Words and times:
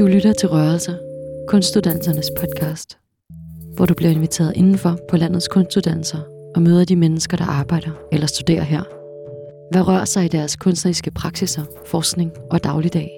Du 0.00 0.06
lytter 0.06 0.32
til 0.32 0.48
Rørelser, 0.48 0.94
kunstuddannelsernes 1.48 2.30
podcast, 2.40 2.98
hvor 3.76 3.86
du 3.86 3.94
bliver 3.94 4.10
inviteret 4.10 4.52
indenfor 4.56 4.98
på 5.10 5.16
landets 5.16 5.48
kunstuddannelser 5.48 6.18
og 6.54 6.62
møder 6.62 6.84
de 6.84 6.96
mennesker, 6.96 7.36
der 7.36 7.44
arbejder 7.44 7.90
eller 8.12 8.26
studerer 8.26 8.62
her. 8.62 8.82
Hvad 9.72 9.88
rører 9.88 10.04
sig 10.04 10.24
i 10.24 10.28
deres 10.28 10.56
kunstneriske 10.56 11.10
praksiser, 11.10 11.64
forskning 11.86 12.32
og 12.50 12.64
dagligdag? 12.64 13.10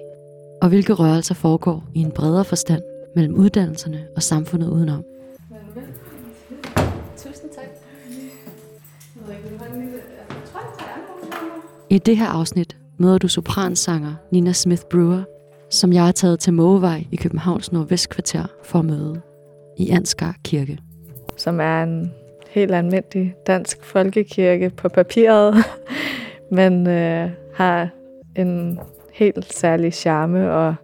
Og 0.61 0.69
hvilke 0.69 0.93
rørelser 0.93 1.35
foregår 1.35 1.83
i 1.93 1.99
en 1.99 2.11
bredere 2.11 2.45
forstand 2.45 2.81
mellem 3.15 3.35
uddannelserne 3.35 4.07
og 4.15 4.23
samfundet 4.23 4.67
udenom? 4.67 5.03
Tusind 7.17 7.49
tak. 7.55 7.65
I 11.89 11.97
det 11.97 12.17
her 12.17 12.27
afsnit 12.27 12.77
møder 12.97 13.17
du 13.17 13.27
sopransanger 13.27 14.13
Nina 14.31 14.53
Smith 14.53 14.81
Brewer, 14.91 15.23
som 15.73 15.93
jeg 15.93 16.05
har 16.05 16.11
taget 16.11 16.39
til 16.39 16.53
Mågevej 16.53 17.03
i 17.11 17.15
Københavns 17.15 17.71
Nordvestkvarter 17.71 18.45
for 18.63 18.79
at 18.79 18.85
møde 18.85 19.21
i 19.77 19.89
Ansgar 19.89 20.35
Kirke. 20.43 20.77
Som 21.37 21.59
er 21.59 21.83
en 21.83 22.11
helt 22.49 22.73
almindelig 22.73 23.35
dansk 23.47 23.83
folkekirke 23.83 24.69
på 24.69 24.89
papiret, 24.89 25.55
men 26.51 26.87
øh, 26.87 27.29
har 27.55 27.89
en 28.35 28.79
helt 29.13 29.53
særlig 29.53 29.93
charme 29.93 30.51
og 30.51 30.75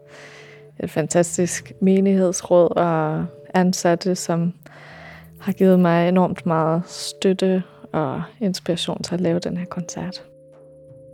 et 0.80 0.90
fantastisk 0.90 1.72
menighedsråd 1.82 2.78
og 2.78 3.26
ansatte, 3.54 4.16
som 4.16 4.54
har 5.40 5.52
givet 5.52 5.80
mig 5.80 6.10
enormt 6.10 6.46
meget 6.46 6.82
støtte 6.88 7.64
og 7.94 8.24
inspiration 8.42 9.04
til 9.04 9.14
at 9.14 9.22
lave 9.22 9.40
den 9.40 9.58
her 9.58 9.66
koncert. 9.66 10.24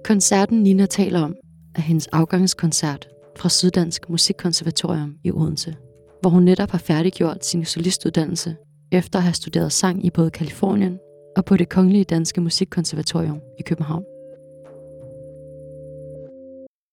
Koncerten 0.04 0.64
Nina 0.64 0.86
taler 0.86 1.22
om 1.22 1.36
er 1.76 1.82
hendes 1.82 2.08
afgangskoncert 2.08 3.08
fra 3.38 3.50
Syddansk 3.50 4.09
Musikkonservatorium 4.09 5.16
i 5.23 5.31
Odense, 5.31 5.75
hvor 6.22 6.30
hun 6.30 6.44
netop 6.44 6.72
har 6.72 6.78
færdiggjort 6.78 7.45
sin 7.45 7.66
solistuddannelse 7.66 8.55
efter 8.92 9.19
at 9.19 9.23
have 9.23 9.33
studeret 9.33 9.73
sang 9.73 10.05
i 10.05 10.09
både 10.09 10.31
Kalifornien 10.31 11.00
og 11.38 11.45
på 11.45 11.58
det 11.58 11.69
Kongelige 11.69 12.03
Danske 12.03 12.42
Musikkonservatorium 12.42 13.42
i 13.59 13.61
København. 13.61 14.03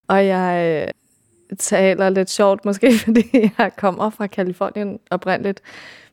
Og 0.09 0.27
jeg 0.27 0.85
øh, 0.87 0.93
taler 1.59 2.11
lidt 2.11 2.31
sjovt 2.31 2.65
måske, 2.65 2.93
fordi 3.05 3.25
jeg 3.59 3.71
kommer 3.77 4.11
fra 4.11 4.27
Kalifornien 4.27 4.99
oprindeligt. 5.11 5.61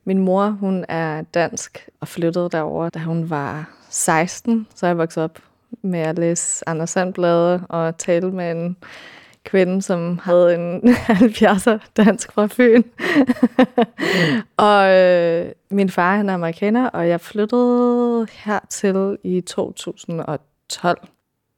Min 0.05 0.17
mor, 0.17 0.49
hun 0.49 0.85
er 0.89 1.21
dansk 1.21 1.89
og 1.99 2.07
flyttede 2.07 2.49
derover, 2.51 2.89
da 2.89 2.99
hun 2.99 3.29
var 3.29 3.75
16, 3.89 4.67
så 4.75 4.87
jeg 4.87 4.97
voksede 4.97 5.23
op 5.23 5.39
med 5.81 5.99
at 5.99 6.19
læse 6.19 6.69
Anders 6.69 6.89
Sandblade 6.89 7.65
og 7.69 7.97
tale 7.97 8.31
med 8.31 8.51
en 8.51 8.77
kvinde, 9.49 9.81
som 9.81 10.19
havde 10.23 10.55
en 10.55 10.89
70'er 11.23 11.77
dansk 11.97 12.31
fra 12.31 12.47
Fyn. 12.47 12.83
og 14.57 14.89
øh, 14.89 15.51
min 15.71 15.89
far, 15.89 16.17
han 16.17 16.29
er 16.29 16.33
amerikaner, 16.33 16.89
og 16.89 17.07
jeg 17.07 17.21
flyttede 17.21 18.27
hertil 18.31 19.17
i 19.23 19.41
2012. 19.41 21.07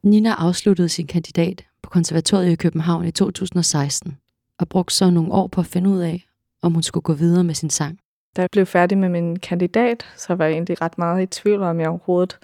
Nina 0.02 0.30
afsluttede 0.38 0.88
sin 0.88 1.06
kandidat 1.06 1.64
på 1.82 1.90
konservatoriet 1.90 2.52
i 2.52 2.56
København 2.56 3.04
i 3.04 3.10
2016 3.10 4.16
og 4.58 4.68
brugte 4.68 4.94
så 4.94 5.10
nogle 5.10 5.32
år 5.32 5.46
på 5.46 5.60
at 5.60 5.66
finde 5.66 5.90
ud 5.90 6.00
af, 6.00 6.24
om 6.62 6.72
hun 6.72 6.82
skulle 6.82 7.02
gå 7.02 7.12
videre 7.12 7.44
med 7.44 7.54
sin 7.54 7.70
sang. 7.70 7.98
Da 8.36 8.42
jeg 8.42 8.48
blev 8.52 8.66
færdig 8.66 8.98
med 8.98 9.08
min 9.08 9.38
kandidat, 9.38 10.06
så 10.16 10.34
var 10.34 10.44
jeg 10.44 10.52
egentlig 10.52 10.80
ret 10.80 10.98
meget 10.98 11.22
i 11.22 11.26
tvivl 11.26 11.62
om, 11.62 11.80
jeg 11.80 11.88
overhovedet 11.88 12.38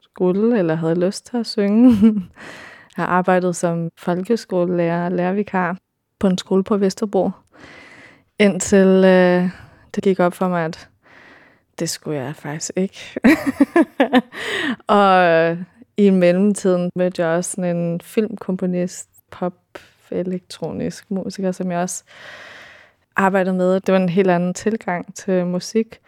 skulle 0.00 0.58
eller 0.58 0.74
havde 0.74 1.06
lyst 1.06 1.26
til 1.26 1.36
at 1.36 1.46
synge. 1.46 1.96
Jeg 2.96 3.04
har 3.04 3.06
arbejdet 3.06 3.56
som 3.56 3.90
folkeskolelærer 3.96 5.04
og 5.04 5.12
lærervikar 5.12 5.76
på 6.18 6.26
en 6.26 6.38
skole 6.38 6.64
på 6.64 6.76
Vesterbro, 6.76 7.30
indtil 8.38 8.86
øh, 8.86 9.50
det 9.94 10.02
gik 10.02 10.20
op 10.20 10.34
for 10.34 10.48
mig, 10.48 10.64
at 10.64 10.88
det 11.78 11.90
skulle 11.90 12.20
jeg 12.20 12.36
faktisk 12.36 12.70
ikke. 12.76 13.20
og 14.86 15.24
øh, 15.24 15.58
i 15.96 16.10
mellemtiden 16.10 16.90
mødte 16.96 17.22
jeg 17.22 17.36
også 17.36 17.50
sådan 17.50 17.76
en 17.76 18.00
filmkomponist, 18.00 19.08
pop, 19.30 19.54
elektronisk 20.10 21.10
musiker, 21.10 21.52
som 21.52 21.70
jeg 21.70 21.78
også 21.78 22.04
arbejdede 23.16 23.54
med. 23.54 23.80
Det 23.80 23.92
var 23.92 24.00
en 24.00 24.08
helt 24.08 24.30
anden 24.30 24.54
tilgang 24.54 25.14
til 25.14 25.46
musik, 25.46 26.00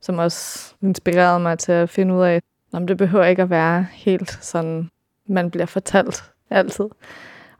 som 0.00 0.18
også 0.18 0.74
inspirerede 0.82 1.40
mig 1.40 1.58
til 1.58 1.72
at 1.72 1.90
finde 1.90 2.14
ud 2.14 2.22
af, 2.22 2.42
om 2.72 2.86
det 2.86 2.98
behøver 2.98 3.24
ikke 3.24 3.42
at 3.42 3.50
være 3.50 3.86
helt 3.92 4.38
sådan 4.44 4.90
man 5.28 5.50
bliver 5.50 5.66
fortalt 5.66 6.24
altid. 6.50 6.84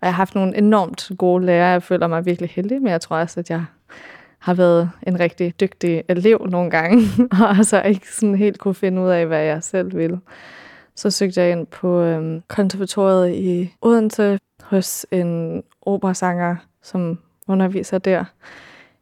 Og 0.03 0.07
jeg 0.07 0.15
har 0.15 0.17
haft 0.17 0.35
nogle 0.35 0.57
enormt 0.57 1.11
gode 1.19 1.47
lærere. 1.47 1.69
Jeg 1.69 1.83
føler 1.83 2.07
mig 2.07 2.27
virkelig 2.27 2.51
heldig, 2.51 2.83
men 2.83 2.93
jeg 2.93 3.01
tror 3.01 3.17
også, 3.17 3.41
at 3.41 3.51
jeg 3.51 3.65
har 4.39 4.55
været 4.55 4.91
en 5.03 5.21
rigtig 5.21 5.61
dygtig 5.61 6.03
elev 6.09 6.47
nogle 6.51 6.71
gange, 6.71 7.03
og 7.43 7.57
altså 7.57 7.83
ikke 7.83 8.13
sådan 8.13 8.35
helt 8.35 8.59
kunne 8.59 8.75
finde 8.75 9.03
ud 9.03 9.09
af, 9.09 9.27
hvad 9.27 9.43
jeg 9.43 9.63
selv 9.63 9.97
ville. 9.97 10.21
Så 10.97 11.11
søgte 11.11 11.41
jeg 11.41 11.51
ind 11.51 11.67
på 11.67 12.01
øhm, 12.01 12.43
konservatoriet 12.49 13.35
i 13.35 13.75
Odense 13.81 14.39
hos 14.63 15.07
en 15.11 15.63
operasanger, 15.83 16.57
som 16.83 17.19
underviser 17.49 17.99
der, 17.99 18.25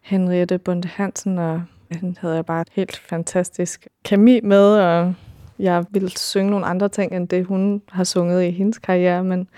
Henriette 0.01 0.59
Bunde 0.59 0.89
Hansen, 0.89 1.39
og 1.39 1.63
den 2.01 2.17
havde 2.21 2.35
jeg 2.35 2.47
bare 2.47 2.61
et 2.61 2.69
helt 2.73 2.97
fantastisk 2.97 3.87
kemi 4.05 4.41
med, 4.41 4.79
og 4.79 5.15
jeg 5.61 5.85
ville 5.91 6.11
synge 6.11 6.51
nogle 6.51 6.67
andre 6.67 6.89
ting, 6.89 7.13
end 7.17 7.29
det 7.29 7.47
hun 7.47 7.83
har 7.89 8.05
sunget 8.05 8.45
i 8.45 8.51
hendes 8.51 8.79
karriere, 8.79 9.25
men 9.25 9.49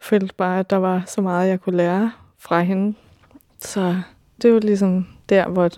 følte 0.00 0.34
bare, 0.34 0.58
at 0.58 0.70
der 0.70 0.76
var 0.76 1.02
så 1.06 1.20
meget, 1.20 1.48
jeg 1.48 1.60
kunne 1.60 1.76
lære 1.76 2.12
fra 2.38 2.60
hende. 2.60 2.96
Så 3.58 3.96
det 4.42 4.54
var 4.54 4.60
ligesom 4.60 5.06
der, 5.28 5.48
hvor 5.48 5.70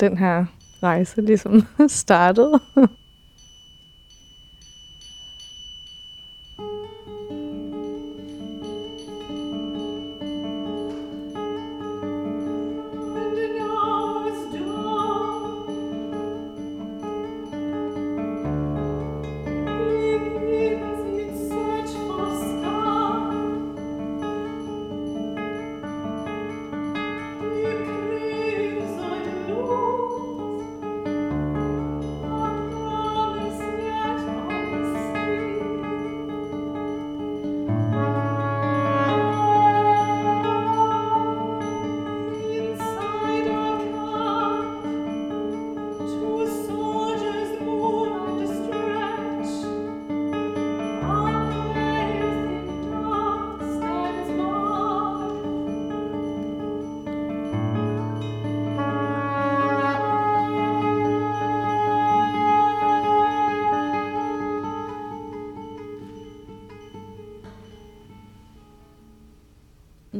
den 0.00 0.18
her 0.18 0.44
rejse 0.82 1.20
ligesom 1.20 1.62
startede. 1.88 2.60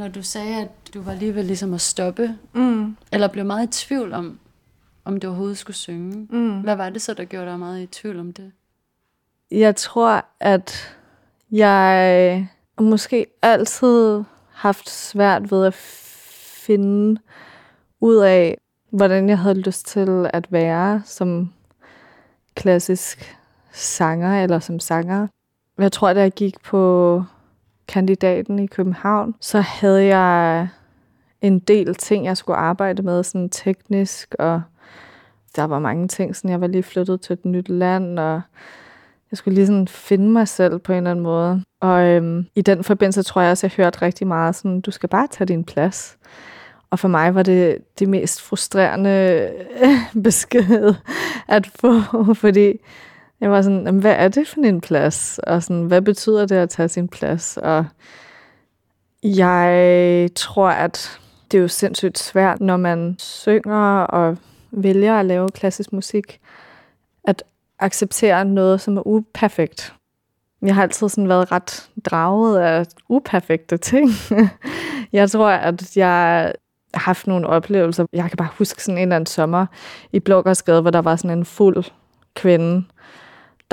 Når 0.05 0.11
du 0.11 0.23
sagde, 0.23 0.61
at 0.61 0.69
du 0.95 1.03
var 1.03 1.15
lige 1.15 1.35
ved 1.35 1.43
ligesom 1.43 1.75
at 1.75 1.81
stoppe, 1.81 2.39
Mm. 2.53 2.97
eller 3.13 3.29
blev 3.29 3.45
meget 3.45 3.67
i 3.67 3.85
tvivl 3.87 4.13
om, 4.13 4.39
om 5.05 5.21
du 5.21 5.27
overhovedet 5.27 5.59
skulle 5.59 5.77
synge. 5.77 6.27
Mm. 6.31 6.61
Hvad 6.61 6.77
var 6.77 6.91
det 6.91 7.03
så, 7.03 7.15
der 7.15 7.25
gjorde 7.25 7.47
dig 7.47 7.59
meget 7.59 7.83
i 7.83 7.87
tvivl 7.87 8.21
om 8.21 8.33
det? 8.33 8.53
Jeg 9.51 9.77
tror, 9.77 10.25
at 10.41 10.97
jeg 11.51 12.49
måske 12.81 13.27
altid 13.43 14.23
haft 14.53 14.91
svært 14.91 15.51
ved 15.51 15.67
at 15.67 15.75
finde 15.75 17.21
ud 18.01 18.17
af, 18.17 18.59
hvordan 18.91 19.29
jeg 19.29 19.39
havde 19.39 19.61
lyst 19.61 19.87
til 19.87 20.31
at 20.33 20.53
være 20.53 21.03
som 21.05 21.53
klassisk 22.55 23.37
sanger 23.73 24.43
eller 24.43 24.59
som 24.59 24.81
sanger. 24.81 25.27
Jeg 25.79 25.93
tror, 25.93 26.13
da 26.13 26.21
jeg 26.21 26.33
gik 26.33 26.63
på 26.63 27.25
kandidaten 27.89 28.59
i 28.59 28.67
København, 28.67 29.35
så 29.41 29.61
havde 29.61 30.05
jeg 30.05 30.69
en 31.41 31.59
del 31.59 31.95
ting, 31.95 32.25
jeg 32.25 32.37
skulle 32.37 32.57
arbejde 32.57 33.03
med, 33.03 33.23
sådan 33.23 33.49
teknisk, 33.49 34.35
og 34.39 34.63
der 35.57 35.65
var 35.65 35.79
mange 35.79 36.09
ting, 36.09 36.37
sådan 36.37 36.51
jeg 36.51 36.61
var 36.61 36.67
lige 36.67 36.83
flyttet 36.83 37.21
til 37.21 37.33
et 37.33 37.45
nyt 37.45 37.69
land, 37.69 38.19
og 38.19 38.41
jeg 39.31 39.39
skulle 39.39 39.55
lige 39.55 39.67
sådan 39.67 39.89
finde 39.89 40.29
mig 40.29 40.49
selv 40.49 40.79
på 40.79 40.93
en 40.93 40.97
eller 40.97 41.11
anden 41.11 41.23
måde. 41.23 41.65
Og 41.81 42.03
øhm, 42.05 42.47
i 42.55 42.63
den 42.63 42.85
forbindelse 42.85 43.23
tror 43.23 43.43
jeg 43.43 43.51
også, 43.51 43.67
jeg 43.67 43.85
hørte 43.85 44.03
rigtig 44.03 44.27
meget 44.27 44.55
sådan, 44.55 44.81
du 44.81 44.91
skal 44.91 45.09
bare 45.09 45.27
tage 45.27 45.49
din 45.49 45.65
plads. 45.65 46.19
Og 46.91 46.99
for 46.99 47.09
mig 47.09 47.35
var 47.35 47.43
det 47.43 47.79
det 47.99 48.09
mest 48.09 48.43
frustrerende 48.43 49.51
besked 50.25 50.95
at 51.49 51.67
få, 51.67 52.35
fordi 52.35 52.81
jeg 53.45 53.53
var 53.53 53.63
sådan, 53.63 53.99
hvad 53.99 54.15
er 54.19 54.29
det 54.29 54.49
for 54.49 54.61
en 54.61 54.81
plads? 54.81 55.39
Og 55.39 55.63
sådan, 55.63 55.83
hvad 55.83 56.03
betyder 56.03 56.47
det 56.47 56.57
at 56.57 56.71
tage 56.71 56.89
sin 56.89 57.09
plads? 57.09 57.57
Og 57.57 57.85
jeg 59.23 60.29
tror, 60.37 60.69
at 60.69 61.21
det 61.51 61.59
er 61.59 61.63
jo 61.63 61.69
sindssygt 61.69 62.19
svært, 62.19 62.61
når 62.61 62.77
man 62.77 63.17
synger 63.19 64.01
og 64.01 64.37
vælger 64.71 65.15
at 65.15 65.27
lave 65.27 65.49
klassisk 65.49 65.93
musik, 65.93 66.41
at 67.25 67.43
acceptere 67.79 68.45
noget, 68.45 68.81
som 68.81 68.97
er 68.97 69.07
uperfekt. 69.07 69.95
Jeg 70.63 70.75
har 70.75 70.83
altid 70.83 71.09
sådan 71.09 71.29
været 71.29 71.53
ret 71.53 71.91
draget 72.05 72.59
af 72.59 72.87
uperfekte 73.09 73.77
ting. 73.77 74.11
jeg 75.13 75.31
tror, 75.31 75.51
at 75.51 75.97
jeg 75.97 76.07
har 76.07 76.53
haft 76.95 77.27
nogle 77.27 77.47
oplevelser. 77.47 78.07
Jeg 78.13 78.29
kan 78.29 78.37
bare 78.37 78.49
huske 78.59 78.83
sådan 78.83 78.99
en 78.99 79.03
eller 79.03 79.17
anden 79.17 79.27
sommer 79.27 79.67
i 80.13 80.21
Blågårdsgade, 80.21 80.81
hvor 80.81 80.91
der 80.91 81.03
var 81.03 81.17
sådan 81.17 81.39
en 81.39 81.45
fuld 81.45 81.85
kvinde, 82.35 82.85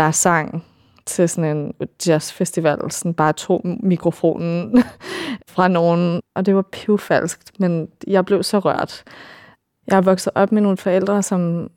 der 0.01 0.12
sang 0.12 0.65
til 1.06 1.30
sådan 1.30 1.57
en 1.57 1.74
jazzfestival, 2.07 2.92
sådan 2.92 3.13
bare 3.13 3.33
tog 3.33 3.62
mikrofonen 3.63 4.83
fra 5.53 5.68
nogen, 5.68 6.21
og 6.36 6.45
det 6.45 6.56
var 6.56 6.62
pivfalskt, 6.62 7.59
men 7.59 7.88
jeg 8.07 8.25
blev 8.25 8.44
så 8.44 8.59
rørt. 8.59 9.03
Jeg 9.88 9.98
er 9.98 10.01
vokset 10.01 10.31
op 10.36 10.51
med 10.51 10.62
nogle 10.62 10.77
forældre, 10.77 11.24
som 11.24 11.69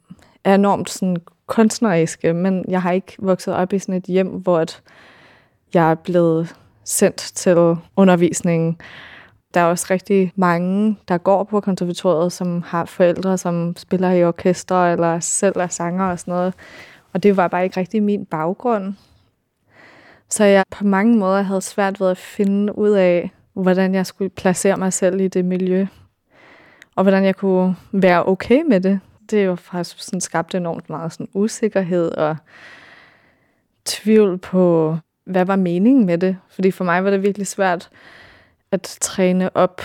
er 0.44 0.54
enormt 0.54 0.90
sådan 0.90 1.16
kunstneriske, 1.46 2.32
men 2.32 2.64
jeg 2.68 2.82
har 2.82 2.92
ikke 2.92 3.16
vokset 3.18 3.54
op 3.54 3.72
i 3.72 3.78
sådan 3.78 3.94
et 3.94 4.04
hjem, 4.04 4.28
hvor 4.28 4.58
at 4.58 4.82
jeg 5.74 5.90
er 5.90 5.94
blevet 5.94 6.54
sendt 6.84 7.18
til 7.18 7.76
undervisningen. 7.96 8.80
Der 9.54 9.60
er 9.60 9.64
også 9.64 9.86
rigtig 9.90 10.32
mange, 10.36 10.96
der 11.08 11.18
går 11.18 11.44
på 11.44 11.60
konservatoriet, 11.60 12.32
som 12.32 12.62
har 12.66 12.84
forældre, 12.84 13.38
som 13.38 13.76
spiller 13.76 14.10
i 14.10 14.24
orkester 14.24 14.92
eller 14.92 15.20
selv 15.20 15.56
er 15.56 15.66
sanger 15.66 16.04
og 16.04 16.18
sådan 16.18 16.34
noget. 16.34 16.54
Og 17.14 17.22
det 17.22 17.36
var 17.36 17.48
bare 17.48 17.64
ikke 17.64 17.80
rigtig 17.80 18.02
min 18.02 18.26
baggrund. 18.26 18.94
Så 20.30 20.44
jeg 20.44 20.64
på 20.70 20.84
mange 20.84 21.16
måder 21.16 21.42
havde 21.42 21.60
svært 21.60 22.00
ved 22.00 22.10
at 22.10 22.18
finde 22.18 22.78
ud 22.78 22.90
af, 22.90 23.30
hvordan 23.52 23.94
jeg 23.94 24.06
skulle 24.06 24.30
placere 24.30 24.76
mig 24.76 24.92
selv 24.92 25.20
i 25.20 25.28
det 25.28 25.44
miljø. 25.44 25.86
Og 26.94 27.04
hvordan 27.04 27.24
jeg 27.24 27.36
kunne 27.36 27.76
være 27.92 28.26
okay 28.26 28.62
med 28.68 28.80
det. 28.80 29.00
Det 29.30 29.48
var 29.48 29.54
faktisk 29.54 30.02
sådan 30.02 30.20
skabt 30.20 30.54
enormt 30.54 30.90
meget 30.90 31.12
sådan 31.12 31.28
usikkerhed 31.34 32.10
og 32.10 32.36
tvivl 33.84 34.38
på, 34.38 34.96
hvad 35.24 35.44
var 35.44 35.56
meningen 35.56 36.06
med 36.06 36.18
det. 36.18 36.36
Fordi 36.48 36.70
for 36.70 36.84
mig 36.84 37.04
var 37.04 37.10
det 37.10 37.22
virkelig 37.22 37.46
svært 37.46 37.90
at 38.70 38.98
træne 39.00 39.56
op 39.56 39.82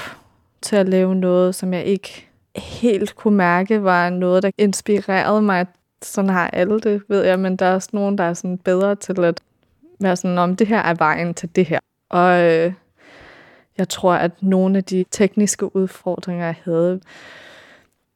til 0.62 0.76
at 0.76 0.90
lave 0.90 1.16
noget, 1.16 1.56
som 1.56 1.74
jeg 1.74 1.84
ikke 1.84 2.30
helt 2.56 3.16
kunne 3.16 3.38
mærke 3.38 3.84
var 3.84 4.10
noget, 4.10 4.44
der 4.44 4.52
inspirerede 4.58 5.42
mig. 5.42 5.66
Sådan 6.02 6.30
har 6.30 6.50
alle 6.50 6.80
det, 6.80 7.02
ved 7.08 7.24
jeg, 7.24 7.40
men 7.40 7.56
der 7.56 7.66
er 7.66 7.74
også 7.74 7.90
nogen, 7.94 8.18
der 8.18 8.24
er 8.24 8.34
sådan 8.34 8.58
bedre 8.58 8.96
til 8.96 9.20
at 9.24 9.42
være 10.00 10.16
sådan, 10.16 10.38
om 10.38 10.56
det 10.56 10.68
her 10.68 10.80
er 10.80 10.94
vejen 10.94 11.34
til 11.34 11.56
det 11.56 11.66
her. 11.66 11.80
Og 12.10 12.44
øh, 12.44 12.74
jeg 13.78 13.90
tror, 13.90 14.14
at 14.14 14.44
nogle 14.44 14.78
af 14.78 14.84
de 14.84 15.06
tekniske 15.12 15.76
udfordringer, 15.76 16.46
jeg 16.46 16.56
havde, 16.64 17.02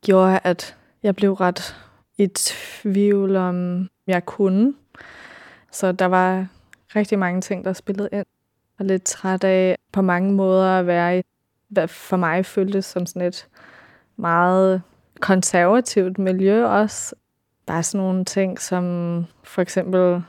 gjorde, 0.01 0.39
at 0.43 0.75
jeg 1.03 1.15
blev 1.15 1.33
ret 1.33 1.75
i 2.17 2.27
tvivl 2.27 3.35
om, 3.35 3.87
jeg 4.07 4.25
kunne. 4.25 4.73
Så 5.71 5.91
der 5.91 6.05
var 6.05 6.47
rigtig 6.95 7.19
mange 7.19 7.41
ting, 7.41 7.65
der 7.65 7.73
spillede 7.73 8.09
ind. 8.11 8.25
Og 8.79 8.85
lidt 8.85 9.03
træt 9.03 9.43
af 9.43 9.77
på 9.91 10.01
mange 10.01 10.33
måder 10.33 10.79
at 10.79 10.87
være 10.87 11.19
i, 11.19 11.21
hvad 11.67 11.87
for 11.87 12.17
mig 12.17 12.45
føltes 12.45 12.85
som 12.85 13.05
sådan 13.05 13.27
et 13.27 13.47
meget 14.15 14.81
konservativt 15.19 16.19
miljø 16.19 16.65
også. 16.65 17.15
Bare 17.65 17.83
sådan 17.83 18.05
nogle 18.05 18.25
ting 18.25 18.61
som 18.61 19.25
for 19.43 19.61
eksempel 19.61 20.23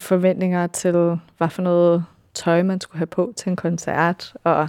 forventninger 0.00 0.66
til, 0.66 1.18
hvad 1.38 1.48
for 1.48 1.62
noget 1.62 2.04
tøj 2.34 2.62
man 2.62 2.80
skulle 2.80 2.98
have 2.98 3.06
på 3.06 3.32
til 3.36 3.50
en 3.50 3.56
koncert, 3.56 4.34
og 4.44 4.68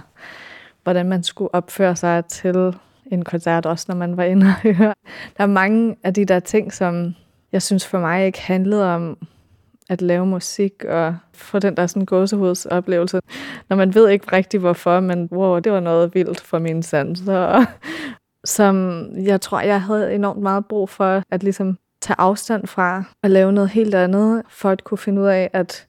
hvordan 0.82 1.08
man 1.08 1.22
skulle 1.22 1.54
opføre 1.54 1.96
sig 1.96 2.24
til 2.24 2.74
en 3.06 3.24
koncert, 3.24 3.66
også 3.66 3.84
når 3.88 3.96
man 3.96 4.16
var 4.16 4.24
inde 4.24 4.46
og 4.46 4.52
høre. 4.52 4.94
Der 5.36 5.42
er 5.42 5.46
mange 5.46 5.96
af 6.04 6.14
de 6.14 6.24
der 6.24 6.40
ting, 6.40 6.72
som 6.72 7.14
jeg 7.52 7.62
synes 7.62 7.86
for 7.86 7.98
mig 7.98 8.26
ikke 8.26 8.40
handlede 8.40 8.94
om 8.94 9.18
at 9.90 10.02
lave 10.02 10.26
musik 10.26 10.84
og 10.84 11.16
få 11.34 11.58
den 11.58 11.76
der 11.76 11.86
sådan 11.86 12.06
gåsehudsoplevelse, 12.06 13.20
når 13.68 13.76
man 13.76 13.94
ved 13.94 14.08
ikke 14.08 14.36
rigtig 14.36 14.60
hvorfor, 14.60 15.00
men 15.00 15.28
wow, 15.32 15.58
det 15.58 15.72
var 15.72 15.80
noget 15.80 16.14
vildt 16.14 16.40
for 16.40 16.58
mine 16.58 16.82
sanser. 16.82 17.64
Som 18.44 19.06
jeg 19.16 19.40
tror, 19.40 19.60
jeg 19.60 19.82
havde 19.82 20.14
enormt 20.14 20.40
meget 20.40 20.66
brug 20.66 20.88
for 20.88 21.22
at 21.30 21.42
ligesom 21.42 21.78
tage 22.02 22.20
afstand 22.20 22.66
fra 22.66 23.04
og 23.22 23.30
lave 23.30 23.52
noget 23.52 23.70
helt 23.70 23.94
andet, 23.94 24.42
for 24.48 24.70
at 24.70 24.84
kunne 24.84 24.98
finde 24.98 25.22
ud 25.22 25.26
af, 25.26 25.50
at 25.52 25.86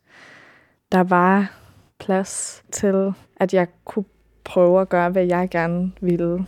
der 0.91 1.03
var 1.03 1.51
plads 1.99 2.63
til, 2.71 3.13
at 3.37 3.53
jeg 3.53 3.67
kunne 3.85 4.05
prøve 4.43 4.81
at 4.81 4.89
gøre, 4.89 5.09
hvad 5.09 5.25
jeg 5.25 5.49
gerne 5.49 5.91
ville. 6.01 6.45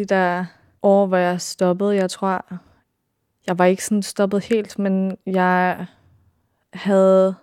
De 0.00 0.04
der 0.04 0.44
år, 0.82 1.06
hvor 1.06 1.16
jeg 1.16 1.40
stoppede, 1.40 1.94
jeg 1.94 2.10
tror, 2.10 2.44
jeg 3.46 3.58
var 3.58 3.64
ikke 3.64 3.84
sådan 3.84 4.02
stoppet 4.02 4.44
helt, 4.44 4.78
men 4.78 5.16
jeg 5.26 5.86
havde 6.72 7.34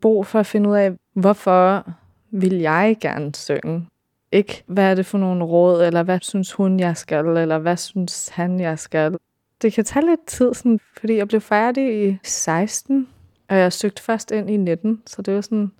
brug 0.00 0.26
for 0.26 0.40
at 0.40 0.46
finde 0.46 0.70
ud 0.70 0.76
af, 0.76 0.92
hvorfor 1.14 1.92
vil 2.30 2.54
jeg 2.54 2.96
gerne 3.00 3.34
synge. 3.34 3.88
Ikke, 4.32 4.64
hvad 4.66 4.90
er 4.90 4.94
det 4.94 5.06
for 5.06 5.18
nogle 5.18 5.44
råd, 5.44 5.82
eller 5.82 6.02
hvad 6.02 6.18
synes 6.22 6.52
hun, 6.52 6.80
jeg 6.80 6.96
skal, 6.96 7.26
eller 7.26 7.58
hvad 7.58 7.76
synes 7.76 8.28
han, 8.28 8.60
jeg 8.60 8.78
skal. 8.78 9.16
Det 9.62 9.72
kan 9.72 9.84
tage 9.84 10.06
lidt 10.06 10.26
tid, 10.26 10.54
sådan, 10.54 10.80
fordi 11.00 11.16
jeg 11.16 11.28
blev 11.28 11.40
færdig 11.40 12.08
i 12.08 12.18
16, 12.22 13.08
og 13.48 13.56
jeg 13.56 13.72
søgte 13.72 14.02
først 14.02 14.30
ind 14.30 14.50
i 14.50 14.56
19, 14.56 15.02
så 15.06 15.22
det 15.22 15.34
var 15.34 15.40
sådan 15.40 15.72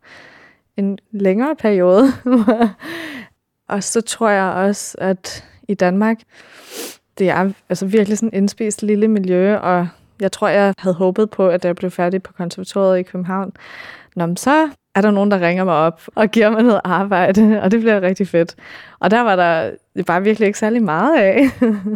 en 0.76 0.98
længere 1.10 1.56
periode. 1.56 2.08
og 3.68 3.82
så 3.82 4.00
tror 4.00 4.28
jeg 4.28 4.52
også, 4.52 4.96
at 4.98 5.51
i 5.68 5.74
Danmark. 5.74 6.20
Det 7.18 7.30
er 7.30 7.50
altså 7.68 7.86
virkelig 7.86 8.18
sådan 8.18 8.30
indspist 8.32 8.82
lille 8.82 9.08
miljø, 9.08 9.56
og 9.56 9.88
jeg 10.20 10.32
tror, 10.32 10.48
jeg 10.48 10.74
havde 10.78 10.94
håbet 10.94 11.30
på, 11.30 11.48
at 11.48 11.64
jeg 11.64 11.76
blev 11.76 11.90
færdig 11.90 12.22
på 12.22 12.32
konservatoriet 12.32 12.98
i 12.98 13.02
København. 13.02 13.52
Nå, 14.16 14.26
men 14.26 14.36
så 14.36 14.70
er 14.94 15.00
der 15.00 15.10
nogen, 15.10 15.30
der 15.30 15.40
ringer 15.40 15.64
mig 15.64 15.74
op 15.74 16.02
og 16.14 16.28
giver 16.28 16.50
mig 16.50 16.62
noget 16.62 16.80
arbejde, 16.84 17.42
og 17.62 17.70
det 17.70 17.80
bliver 17.80 18.00
rigtig 18.00 18.28
fedt. 18.28 18.54
Og 18.98 19.10
der 19.10 19.20
var 19.20 19.36
der 19.36 19.70
bare 20.06 20.22
virkelig 20.22 20.46
ikke 20.46 20.58
særlig 20.58 20.82
meget 20.82 21.18
af. 21.18 21.48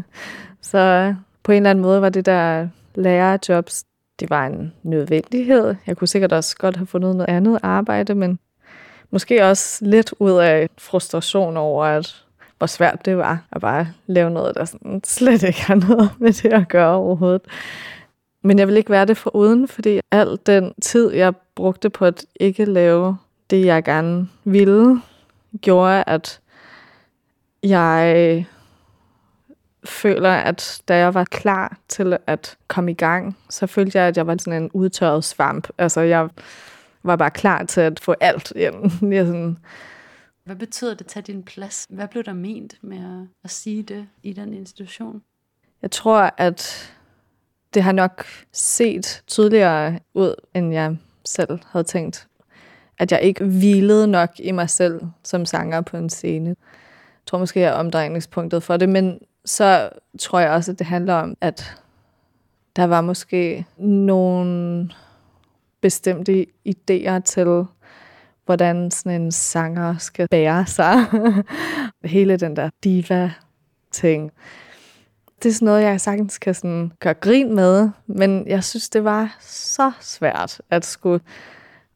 så 0.70 1.14
på 1.42 1.52
en 1.52 1.56
eller 1.56 1.70
anden 1.70 1.82
måde 1.82 2.02
var 2.02 2.08
det 2.08 2.26
der 2.26 2.68
lærerjobs, 2.94 3.85
det 4.20 4.30
var 4.30 4.46
en 4.46 4.73
nødvendighed. 4.82 5.75
Jeg 5.87 5.96
kunne 5.96 6.08
sikkert 6.08 6.32
også 6.32 6.56
godt 6.56 6.76
have 6.76 6.87
fundet 6.87 7.16
noget 7.16 7.30
andet 7.30 7.58
arbejde, 7.62 8.14
men 8.14 8.38
måske 9.11 9.44
også 9.44 9.85
lidt 9.85 10.14
ud 10.18 10.32
af 10.32 10.68
frustration 10.78 11.56
over, 11.56 11.85
at 11.85 12.25
hvor 12.58 12.66
svært 12.66 13.04
det 13.04 13.16
var 13.16 13.44
at 13.52 13.60
bare 13.60 13.88
lave 14.06 14.30
noget, 14.30 14.54
der 14.54 14.64
sådan 14.64 15.00
slet 15.04 15.42
ikke 15.42 15.62
har 15.62 15.75
noget 15.75 16.10
med 16.18 16.32
det 16.32 16.52
at 16.52 16.68
gøre 16.68 16.94
overhovedet. 16.94 17.42
Men 18.42 18.58
jeg 18.58 18.68
vil 18.68 18.76
ikke 18.76 18.90
være 18.90 19.04
det 19.04 19.16
for 19.16 19.36
uden, 19.36 19.68
fordi 19.68 20.00
al 20.10 20.38
den 20.46 20.75
tid, 20.82 21.12
jeg 21.12 21.34
brugte 21.54 21.90
på 21.90 22.04
at 22.04 22.25
ikke 22.40 22.64
lave 22.64 23.16
det, 23.50 23.64
jeg 23.64 23.84
gerne 23.84 24.28
ville, 24.44 25.00
gjorde, 25.60 26.04
at 26.06 26.40
jeg 27.62 28.46
føler, 29.84 30.30
at 30.30 30.82
da 30.88 30.96
jeg 30.96 31.14
var 31.14 31.25
klar 31.25 31.76
til 31.88 32.16
at 32.26 32.56
komme 32.68 32.90
i 32.90 32.94
gang, 32.94 33.36
så 33.50 33.66
følte 33.66 33.98
jeg, 33.98 34.08
at 34.08 34.16
jeg 34.16 34.26
var 34.26 34.36
sådan 34.38 34.62
en 34.62 34.70
udtørret 34.72 35.25
svamp. 35.25 35.68
Altså, 35.78 36.00
jeg 36.00 36.28
var 37.02 37.16
bare 37.16 37.30
klar 37.30 37.62
til 37.64 37.80
at 37.80 38.00
få 38.00 38.14
alt 38.20 38.52
ind. 38.56 38.90
Jeg 39.14 39.26
sådan, 39.26 39.58
hvad 40.46 40.56
betyder 40.56 40.90
det 40.90 41.00
at 41.00 41.06
tage 41.06 41.22
din 41.22 41.42
plads? 41.42 41.86
Hvad 41.90 42.08
blev 42.08 42.24
der 42.24 42.32
ment 42.32 42.74
med 42.82 42.96
at, 42.96 43.28
at 43.44 43.50
sige 43.50 43.82
det 43.82 44.08
i 44.22 44.32
den 44.32 44.54
institution? 44.54 45.22
Jeg 45.82 45.90
tror, 45.90 46.34
at 46.36 46.92
det 47.74 47.82
har 47.82 47.92
nok 47.92 48.24
set 48.52 49.22
tydeligere 49.26 49.98
ud, 50.14 50.34
end 50.54 50.72
jeg 50.72 50.96
selv 51.24 51.58
havde 51.66 51.84
tænkt. 51.84 52.28
At 52.98 53.12
jeg 53.12 53.22
ikke 53.22 53.44
hvilede 53.44 54.06
nok 54.06 54.30
i 54.38 54.52
mig 54.52 54.70
selv 54.70 55.00
som 55.22 55.46
sanger 55.46 55.80
på 55.80 55.96
en 55.96 56.10
scene. 56.10 56.48
Jeg 56.48 56.56
tror 57.26 57.38
måske, 57.38 57.60
jeg 57.60 57.68
er 57.68 57.72
omdrejningspunktet 57.72 58.62
for 58.62 58.76
det, 58.76 58.88
men 58.88 59.18
så 59.44 59.90
tror 60.18 60.38
jeg 60.38 60.50
også, 60.50 60.72
at 60.72 60.78
det 60.78 60.86
handler 60.86 61.14
om, 61.14 61.36
at 61.40 61.76
der 62.76 62.84
var 62.84 63.00
måske 63.00 63.66
nogle 63.78 64.90
bestemte 65.80 66.46
idéer 66.68 67.18
til, 67.18 67.64
hvordan 68.46 68.90
sådan 68.90 69.22
en 69.22 69.32
sanger 69.32 69.98
skal 69.98 70.28
bære 70.28 70.66
sig. 70.66 70.96
Hele 72.04 72.36
den 72.36 72.56
der 72.56 72.70
diva-ting. 72.84 74.32
Det 75.42 75.48
er 75.48 75.52
sådan 75.52 75.66
noget, 75.66 75.82
jeg 75.82 76.00
sagtens 76.00 76.38
kan 76.38 76.54
sådan 76.54 76.92
gøre 77.00 77.14
grin 77.14 77.54
med, 77.54 77.90
men 78.06 78.48
jeg 78.48 78.64
synes, 78.64 78.88
det 78.88 79.04
var 79.04 79.36
så 79.40 79.92
svært 80.00 80.60
at 80.70 80.84
skulle 80.84 81.20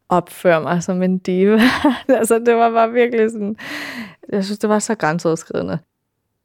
opføre 0.08 0.62
mig 0.62 0.82
som 0.82 1.02
en 1.02 1.18
diva. 1.18 1.60
altså, 2.08 2.38
det 2.38 2.54
var 2.54 2.70
bare 2.70 2.90
virkelig 2.92 3.30
sådan... 3.30 3.56
Jeg 4.28 4.44
synes, 4.44 4.58
det 4.58 4.70
var 4.70 4.78
så 4.78 4.94
grænseoverskridende. 4.94 5.78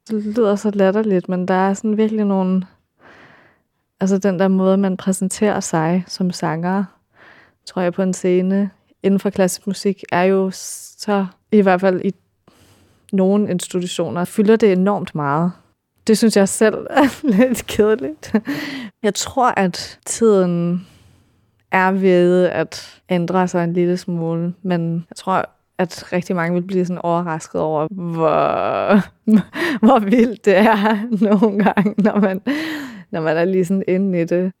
Det 0.08 0.24
lyder 0.24 0.56
så 0.56 0.70
latterligt, 0.70 1.28
men 1.28 1.48
der 1.48 1.54
er 1.54 1.74
sådan 1.74 1.96
virkelig 1.96 2.24
nogle... 2.24 2.66
Altså 4.00 4.18
den 4.18 4.38
der 4.38 4.48
måde, 4.48 4.76
man 4.76 4.96
præsenterer 4.96 5.60
sig 5.60 6.04
som 6.06 6.30
sanger, 6.30 6.84
tror 7.66 7.82
jeg 7.82 7.92
på 7.92 8.02
en 8.02 8.12
scene 8.12 8.70
inden 9.06 9.20
for 9.20 9.30
klassisk 9.30 9.66
musik, 9.66 10.04
er 10.12 10.22
jo 10.22 10.50
så, 10.52 11.26
i 11.52 11.60
hvert 11.60 11.80
fald 11.80 12.00
i 12.04 12.14
nogle 13.12 13.50
institutioner, 13.50 14.24
fylder 14.24 14.56
det 14.56 14.72
enormt 14.72 15.14
meget. 15.14 15.52
Det 16.06 16.18
synes 16.18 16.36
jeg 16.36 16.48
selv 16.48 16.74
er 16.90 17.26
lidt 17.46 17.66
kedeligt. 17.66 18.34
Jeg 19.02 19.14
tror, 19.14 19.50
at 19.56 19.98
tiden 20.06 20.86
er 21.70 21.92
ved 21.92 22.44
at 22.44 23.02
ændre 23.08 23.48
sig 23.48 23.64
en 23.64 23.72
lille 23.72 23.96
smule, 23.96 24.54
men 24.62 25.06
jeg 25.10 25.16
tror, 25.16 25.50
at 25.78 26.12
rigtig 26.12 26.36
mange 26.36 26.54
vil 26.54 26.66
blive 26.66 26.84
sådan 26.84 27.02
overrasket 27.02 27.60
over, 27.60 27.86
hvor, 27.90 29.00
hvor 29.86 29.98
vildt 29.98 30.44
det 30.44 30.56
er 30.56 31.06
nogle 31.30 31.64
gange, 31.64 31.94
når 31.98 32.20
man, 32.20 32.40
når 33.10 33.20
man 33.20 33.36
er 33.36 33.44
lige 33.44 33.64
sådan 33.64 33.84
inde 33.88 34.20
i 34.20 34.24
det. 34.24 34.52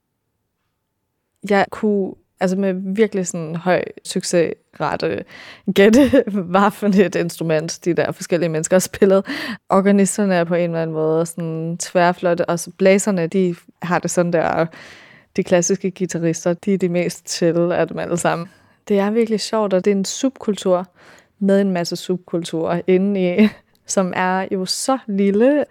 Jeg 1.50 1.66
kunne 1.70 2.14
altså 2.40 2.56
med 2.56 2.74
virkelig 2.94 3.26
sådan 3.26 3.56
høj 3.56 3.82
succesrate 4.04 5.24
gætte, 5.74 6.24
hvad 6.50 6.70
for 6.70 6.86
et 6.86 7.14
instrument 7.14 7.84
de 7.84 7.94
der 7.94 8.12
forskellige 8.12 8.48
mennesker 8.48 8.76
har 8.76 8.80
spillet. 8.80 9.26
Organisterne 9.68 10.34
er 10.34 10.44
på 10.44 10.54
en 10.54 10.70
eller 10.70 10.82
anden 10.82 10.94
måde 10.94 11.26
sådan 11.26 11.76
tværflotte, 11.78 12.44
og 12.44 12.58
så 12.58 12.70
blæserne, 12.78 13.26
de 13.26 13.54
har 13.82 13.98
det 13.98 14.10
sådan 14.10 14.32
der, 14.32 14.66
de 15.36 15.44
klassiske 15.44 15.90
guitarister, 15.90 16.54
de 16.54 16.74
er 16.74 16.78
de 16.78 16.88
mest 16.88 17.30
chill 17.30 17.72
af 17.72 17.88
dem 17.88 17.98
alle 17.98 18.16
sammen. 18.16 18.48
Det 18.88 18.98
er 18.98 19.10
virkelig 19.10 19.40
sjovt, 19.40 19.72
og 19.72 19.84
det 19.84 19.90
er 19.90 19.96
en 19.96 20.04
subkultur 20.04 20.86
med 21.38 21.60
en 21.60 21.70
masse 21.70 21.96
subkulturer 21.96 22.80
inde 22.86 23.36
i, 23.36 23.48
som 23.86 24.12
er 24.16 24.48
jo 24.52 24.64
så 24.64 24.98
lille. 25.06 25.64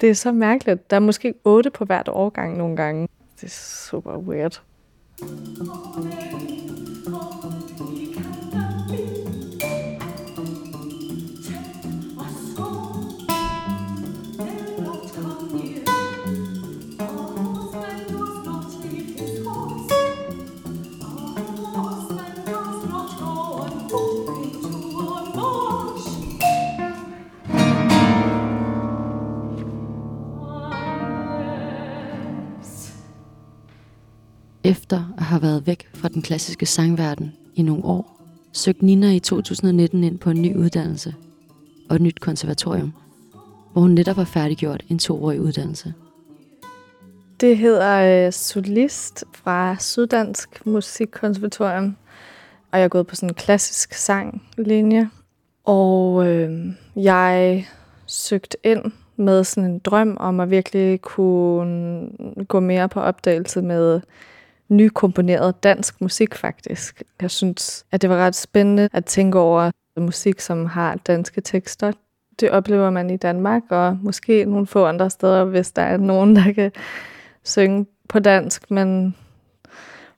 Det 0.00 0.10
er 0.10 0.14
så 0.14 0.32
mærkeligt. 0.32 0.90
Der 0.90 0.96
er 0.96 1.00
måske 1.00 1.34
otte 1.44 1.70
på 1.70 1.84
hvert 1.84 2.08
årgang 2.08 2.56
nogle 2.56 2.76
gange. 2.76 3.08
Det 3.40 3.46
er 3.46 3.50
super 3.90 4.16
weird. 4.16 4.62
Oh, 5.22 6.79
Efter 34.64 35.14
at 35.18 35.22
have 35.22 35.42
været 35.42 35.66
væk 35.66 35.88
fra 35.94 36.08
den 36.08 36.22
klassiske 36.22 36.66
sangverden 36.66 37.32
i 37.54 37.62
nogle 37.62 37.84
år, 37.84 38.20
søgte 38.52 38.86
Nina 38.86 39.12
i 39.12 39.18
2019 39.18 40.04
ind 40.04 40.18
på 40.18 40.30
en 40.30 40.42
ny 40.42 40.56
uddannelse 40.56 41.14
og 41.88 41.96
et 41.96 42.02
nyt 42.02 42.20
konservatorium, 42.20 42.92
hvor 43.72 43.82
hun 43.82 43.90
netop 43.90 44.16
har 44.16 44.24
færdiggjort 44.24 44.84
en 44.88 44.98
toårig 44.98 45.40
uddannelse. 45.40 45.94
Det 47.40 47.58
hedder 47.58 48.26
øh, 48.26 48.32
Solist 48.32 49.24
fra 49.34 49.76
Syddansk 49.78 50.66
Musikkonservatorium, 50.66 51.96
og 52.72 52.78
jeg 52.78 52.84
er 52.84 52.88
gået 52.88 53.06
på 53.06 53.14
sådan 53.14 53.28
en 53.28 53.34
klassisk 53.34 53.92
sanglinje. 53.92 55.10
Og 55.64 56.26
øh, 56.26 56.66
jeg 56.96 57.66
søgte 58.06 58.58
ind 58.64 58.92
med 59.16 59.44
sådan 59.44 59.70
en 59.70 59.78
drøm 59.78 60.16
om 60.20 60.40
at 60.40 60.50
virkelig 60.50 61.00
kunne 61.00 62.08
gå 62.48 62.60
mere 62.60 62.88
på 62.88 63.00
opdagelse 63.00 63.62
med 63.62 64.00
nykomponeret 64.70 65.62
dansk 65.62 66.00
musik 66.00 66.34
faktisk. 66.34 67.02
Jeg 67.20 67.30
synes, 67.30 67.84
at 67.92 68.02
det 68.02 68.10
var 68.10 68.16
ret 68.16 68.34
spændende 68.34 68.88
at 68.92 69.04
tænke 69.04 69.38
over 69.38 69.70
musik, 69.96 70.40
som 70.40 70.66
har 70.66 70.94
danske 70.94 71.40
tekster. 71.40 71.92
Det 72.40 72.50
oplever 72.50 72.90
man 72.90 73.10
i 73.10 73.16
Danmark, 73.16 73.62
og 73.70 73.98
måske 74.02 74.44
nogle 74.44 74.66
få 74.66 74.86
andre 74.86 75.10
steder, 75.10 75.44
hvis 75.44 75.72
der 75.72 75.82
er 75.82 75.96
nogen, 75.96 76.36
der 76.36 76.52
kan 76.52 76.72
synge 77.44 77.86
på 78.08 78.18
dansk. 78.18 78.70
Men 78.70 79.16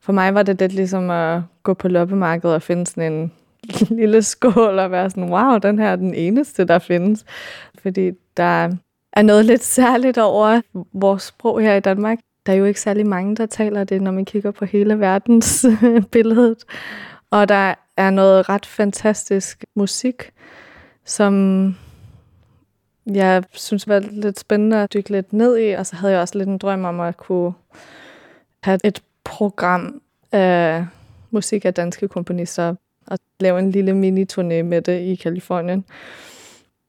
for 0.00 0.12
mig 0.12 0.34
var 0.34 0.42
det 0.42 0.60
lidt 0.60 0.72
ligesom 0.72 1.10
at 1.10 1.42
gå 1.62 1.74
på 1.74 1.88
loppemarkedet 1.88 2.54
og 2.54 2.62
finde 2.62 2.86
sådan 2.86 3.12
en 3.12 3.32
lille 4.00 4.22
skål 4.22 4.78
og 4.78 4.90
være 4.90 5.10
sådan, 5.10 5.30
wow, 5.30 5.58
den 5.58 5.78
her 5.78 5.88
er 5.88 5.96
den 5.96 6.14
eneste, 6.14 6.64
der 6.64 6.78
findes. 6.78 7.24
Fordi 7.82 8.10
der 8.36 8.70
er 9.12 9.22
noget 9.22 9.44
lidt 9.44 9.64
særligt 9.64 10.18
over 10.18 10.60
vores 10.92 11.22
sprog 11.22 11.60
her 11.60 11.74
i 11.74 11.80
Danmark 11.80 12.18
der 12.46 12.52
er 12.52 12.56
jo 12.56 12.64
ikke 12.64 12.80
særlig 12.80 13.06
mange, 13.06 13.36
der 13.36 13.46
taler 13.46 13.84
det, 13.84 14.02
når 14.02 14.10
man 14.10 14.24
kigger 14.24 14.50
på 14.50 14.64
hele 14.64 15.00
verdens 15.00 15.66
billedet. 16.12 16.64
Og 17.30 17.48
der 17.48 17.74
er 17.96 18.10
noget 18.10 18.48
ret 18.48 18.66
fantastisk 18.66 19.64
musik, 19.74 20.30
som 21.04 21.76
jeg 23.06 23.42
synes 23.52 23.88
var 23.88 23.98
lidt 23.98 24.38
spændende 24.38 24.82
at 24.82 24.94
dykke 24.94 25.10
lidt 25.10 25.32
ned 25.32 25.58
i, 25.58 25.70
og 25.70 25.86
så 25.86 25.96
havde 25.96 26.12
jeg 26.12 26.20
også 26.20 26.38
lidt 26.38 26.48
en 26.48 26.58
drøm 26.58 26.84
om 26.84 27.00
at 27.00 27.16
kunne 27.16 27.52
have 28.62 28.78
et 28.84 29.02
program 29.24 30.00
af 30.32 30.86
musik 31.30 31.64
af 31.64 31.74
danske 31.74 32.08
komponister 32.08 32.74
og 33.06 33.18
lave 33.40 33.58
en 33.58 33.70
lille 33.70 33.92
mini-turné 33.92 34.62
med 34.62 34.82
det 34.82 35.00
i 35.00 35.14
Kalifornien. 35.14 35.84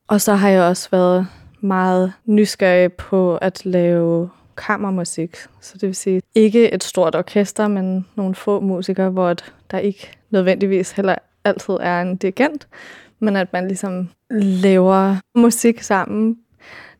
Og 0.07 0.21
så 0.21 0.33
har 0.33 0.49
jeg 0.49 0.63
også 0.63 0.89
været 0.91 1.27
meget 1.59 2.13
nysgerrig 2.25 2.93
på 2.93 3.37
at 3.37 3.65
lave 3.65 4.29
kammermusik. 4.57 5.37
Så 5.61 5.73
det 5.73 5.87
vil 5.87 5.95
sige 5.95 6.21
ikke 6.35 6.73
et 6.73 6.83
stort 6.83 7.15
orkester, 7.15 7.67
men 7.67 8.05
nogle 8.15 8.35
få 8.35 8.59
musikere, 8.59 9.09
hvor 9.09 9.35
der 9.71 9.77
ikke 9.77 10.11
nødvendigvis 10.29 10.91
heller 10.91 11.15
altid 11.43 11.73
er 11.73 12.01
en 12.01 12.15
dirigent, 12.15 12.67
men 13.19 13.35
at 13.35 13.53
man 13.53 13.67
ligesom 13.67 14.09
laver 14.39 15.15
musik 15.35 15.81
sammen. 15.81 16.37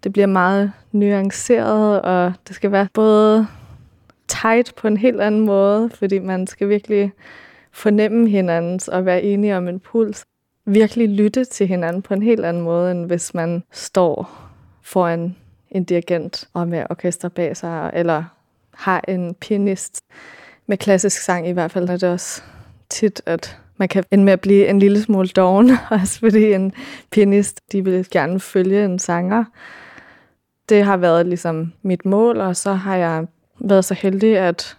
Det 0.03 0.13
bliver 0.13 0.27
meget 0.27 0.72
nuanceret, 0.91 2.01
og 2.01 2.33
det 2.48 2.55
skal 2.55 2.72
være 2.72 2.88
både 2.93 3.48
tight 4.27 4.75
på 4.75 4.88
en 4.88 4.98
helt 4.98 5.22
anden 5.22 5.45
måde, 5.45 5.89
fordi 5.89 6.19
man 6.19 6.48
skal 6.48 6.69
virkelig 6.69 7.12
fornemme 7.72 8.29
hinandens 8.29 8.88
og 8.88 9.05
være 9.05 9.24
enige 9.24 9.57
om 9.57 9.67
en 9.67 9.79
puls. 9.79 10.24
Virkelig 10.65 11.10
lytte 11.10 11.45
til 11.45 11.67
hinanden 11.67 12.01
på 12.01 12.13
en 12.13 12.24
helt 12.24 12.45
anden 12.45 12.63
måde, 12.63 12.91
end 12.91 13.05
hvis 13.05 13.33
man 13.33 13.63
står 13.72 14.50
foran 14.81 15.36
en 15.74 15.84
dirigent 15.84 16.48
og 16.53 16.68
med 16.68 16.86
orkester 16.89 17.30
bag 17.30 17.58
sig, 17.58 17.92
eller 17.94 18.24
har 18.74 19.03
en 19.08 19.34
pianist 19.34 20.03
med 20.68 20.77
klassisk 20.77 21.22
sang 21.22 21.48
i 21.48 21.51
hvert 21.51 21.72
fald, 21.72 21.89
er 21.89 21.98
det 21.98 22.10
også 22.10 22.42
tit, 22.89 23.22
at 23.25 23.58
man 23.77 23.88
kan 23.88 24.03
ende 24.12 24.24
med 24.24 24.34
at 24.34 24.42
blive 24.42 24.68
en 24.68 24.80
lille 24.80 25.01
smule 25.01 25.27
doven, 25.27 25.72
også 26.01 26.20
fordi 26.20 26.53
en 26.53 26.74
pianist, 27.12 27.62
de 27.72 27.84
vil 27.84 28.08
gerne 28.12 28.39
følge 28.39 28.86
en 28.86 29.00
sanger. 29.00 29.44
Det 30.70 30.84
har 30.84 30.98
været 30.98 31.25
ligesom 31.25 31.74
mit 31.82 32.06
mål, 32.06 32.38
og 32.38 32.56
så 32.56 32.74
har 32.74 32.96
jeg 32.96 33.25
været 33.60 33.86
så 33.86 33.94
heldig 33.94 34.38
at 34.38 34.77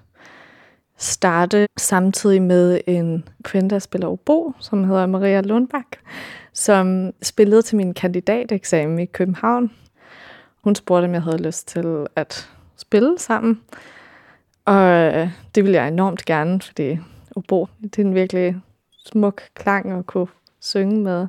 starte 0.96 1.68
samtidig 1.78 2.42
med 2.42 2.80
en 2.86 3.28
kvinde, 3.42 3.70
der 3.70 3.78
spiller 3.78 4.08
obo, 4.08 4.52
som 4.60 4.84
hedder 4.84 5.06
Maria 5.06 5.40
Lundbak, 5.40 5.96
som 6.52 7.12
spillede 7.22 7.62
til 7.62 7.76
min 7.76 7.94
kandidateksamen 7.94 8.98
i 8.98 9.06
København. 9.06 9.70
Hun 10.64 10.74
spurgte, 10.74 11.04
om 11.04 11.14
jeg 11.14 11.22
havde 11.22 11.42
lyst 11.42 11.68
til 11.68 12.06
at 12.16 12.50
spille 12.76 13.18
sammen. 13.18 13.60
Og 14.64 14.90
øh, 14.90 15.28
det 15.54 15.64
ville 15.64 15.76
jeg 15.76 15.88
enormt 15.88 16.24
gerne, 16.24 16.60
fordi 16.60 16.98
obo, 17.36 17.68
det 17.82 17.98
er 17.98 18.02
en 18.02 18.14
virkelig 18.14 18.56
smuk 19.06 19.42
klang 19.54 19.92
at 19.92 20.06
kunne 20.06 20.26
synge 20.60 21.00
med. 21.00 21.26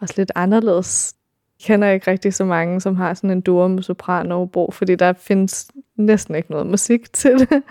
Også 0.00 0.14
lidt 0.16 0.32
anderledes. 0.34 1.14
Jeg 1.60 1.64
kender 1.66 1.88
ikke 1.88 2.10
rigtig 2.10 2.34
så 2.34 2.44
mange, 2.44 2.80
som 2.80 2.96
har 2.96 3.14
sådan 3.14 3.30
en 3.30 3.40
duo 3.40 3.68
med 3.68 3.82
sopran 3.82 4.32
og 4.32 4.40
obo, 4.40 4.70
fordi 4.70 4.94
der 4.94 5.12
findes 5.12 5.70
næsten 5.96 6.34
ikke 6.34 6.50
noget 6.50 6.66
musik 6.66 7.12
til 7.12 7.38
det. 7.38 7.62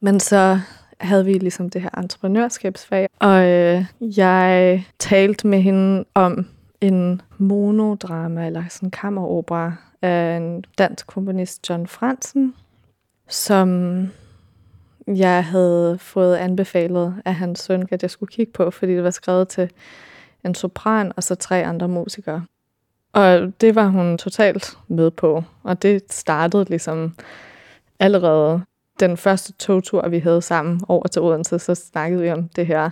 Men 0.00 0.20
så 0.20 0.60
havde 0.98 1.24
vi 1.24 1.32
ligesom 1.32 1.70
det 1.70 1.82
her 1.82 1.98
entreprenørskabsfag, 1.98 3.08
og 3.18 3.48
øh, 3.48 3.84
jeg 4.00 4.84
talte 4.98 5.46
med 5.46 5.60
hende 5.60 6.04
om 6.14 6.46
en 6.80 7.22
monodrama, 7.38 8.46
eller 8.46 8.64
sådan 8.68 8.86
en 8.86 8.90
kammeropera, 8.90 9.72
af 10.02 10.36
en 10.36 10.64
dansk 10.78 11.06
komponist, 11.06 11.70
John 11.70 11.86
Fransen, 11.86 12.54
som 13.28 14.00
jeg 15.06 15.44
havde 15.44 15.98
fået 15.98 16.36
anbefalet 16.36 17.14
af 17.24 17.34
hans 17.34 17.60
søn, 17.60 17.88
at 17.90 18.02
jeg 18.02 18.10
skulle 18.10 18.32
kigge 18.32 18.52
på, 18.52 18.70
fordi 18.70 18.94
det 18.94 19.04
var 19.04 19.10
skrevet 19.10 19.48
til 19.48 19.70
en 20.44 20.54
sopran 20.54 21.12
og 21.16 21.22
så 21.22 21.34
tre 21.34 21.64
andre 21.64 21.88
musikere. 21.88 22.44
Og 23.12 23.52
det 23.60 23.74
var 23.74 23.86
hun 23.86 24.18
totalt 24.18 24.78
med 24.88 25.10
på, 25.10 25.44
og 25.62 25.82
det 25.82 26.12
startede 26.12 26.64
ligesom 26.64 27.14
allerede 27.98 28.60
den 29.00 29.16
første 29.16 29.52
togtur, 29.52 30.08
vi 30.08 30.18
havde 30.18 30.42
sammen 30.42 30.80
over 30.88 31.08
til 31.08 31.22
Odense, 31.22 31.58
så 31.58 31.74
snakkede 31.74 32.22
vi 32.22 32.30
om 32.30 32.48
det 32.48 32.66
her. 32.66 32.90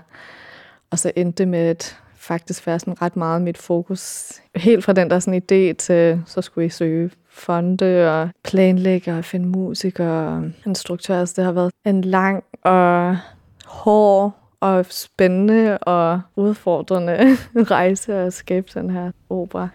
Og 0.91 0.99
så 0.99 1.13
endte 1.17 1.39
det 1.43 1.49
med 1.49 1.59
at 1.59 1.99
faktisk 2.29 2.67
være 2.67 2.79
sådan 2.79 3.03
ret 3.03 3.17
meget 3.17 3.43
mit 3.43 3.59
fokus. 3.59 4.33
Helt 4.57 4.85
fra 4.85 4.93
den 4.93 5.11
der 5.11 5.19
sådan 5.19 5.43
idé 5.43 5.75
til, 5.77 6.23
så 6.27 6.43
skulle 6.43 6.67
I 6.67 6.71
søge 6.71 7.11
fonde 7.31 8.11
og 8.21 8.29
planlægge 8.45 9.19
og 9.19 9.25
finde 9.25 9.47
musikere 9.47 10.29
og 10.29 10.51
instruktører. 10.67 11.21
Altså 11.21 11.35
det 11.37 11.45
har 11.45 11.53
været 11.53 11.73
en 11.87 12.05
lang 12.05 12.45
og 12.65 13.17
hård 13.65 14.33
og 14.61 14.87
spændende 14.91 15.79
og 15.79 16.21
udfordrende 16.37 17.37
rejse 17.57 18.15
at 18.15 18.33
skabe 18.33 18.67
den 18.75 18.91
her 18.91 19.11
opera. 19.31 19.69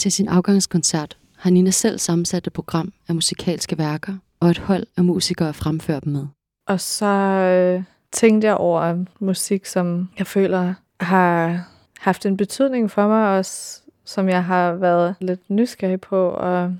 Til 0.00 0.12
sin 0.12 0.28
afgangskoncert 0.28 1.18
har 1.36 1.50
Nina 1.50 1.70
selv 1.70 1.98
sammensat 1.98 2.46
et 2.46 2.52
program 2.52 2.92
af 3.08 3.14
musikalske 3.14 3.78
værker 3.78 4.16
og 4.40 4.50
et 4.50 4.58
hold 4.58 4.86
af 4.96 5.04
musikere 5.04 5.54
fremfører 5.54 6.00
dem 6.00 6.12
med. 6.12 6.26
Og 6.66 6.80
så 6.80 7.06
øh, 7.06 7.82
tænkte 8.12 8.46
jeg 8.46 8.56
over 8.56 9.04
musik, 9.18 9.66
som 9.66 10.08
jeg 10.18 10.26
føler 10.26 10.74
har 11.00 11.68
haft 11.98 12.26
en 12.26 12.36
betydning 12.36 12.90
for 12.90 13.08
mig, 13.08 13.38
også 13.38 13.82
som 14.04 14.28
jeg 14.28 14.44
har 14.44 14.72
været 14.72 15.14
lidt 15.20 15.50
nysgerrig 15.50 16.00
på, 16.00 16.28
og 16.28 16.76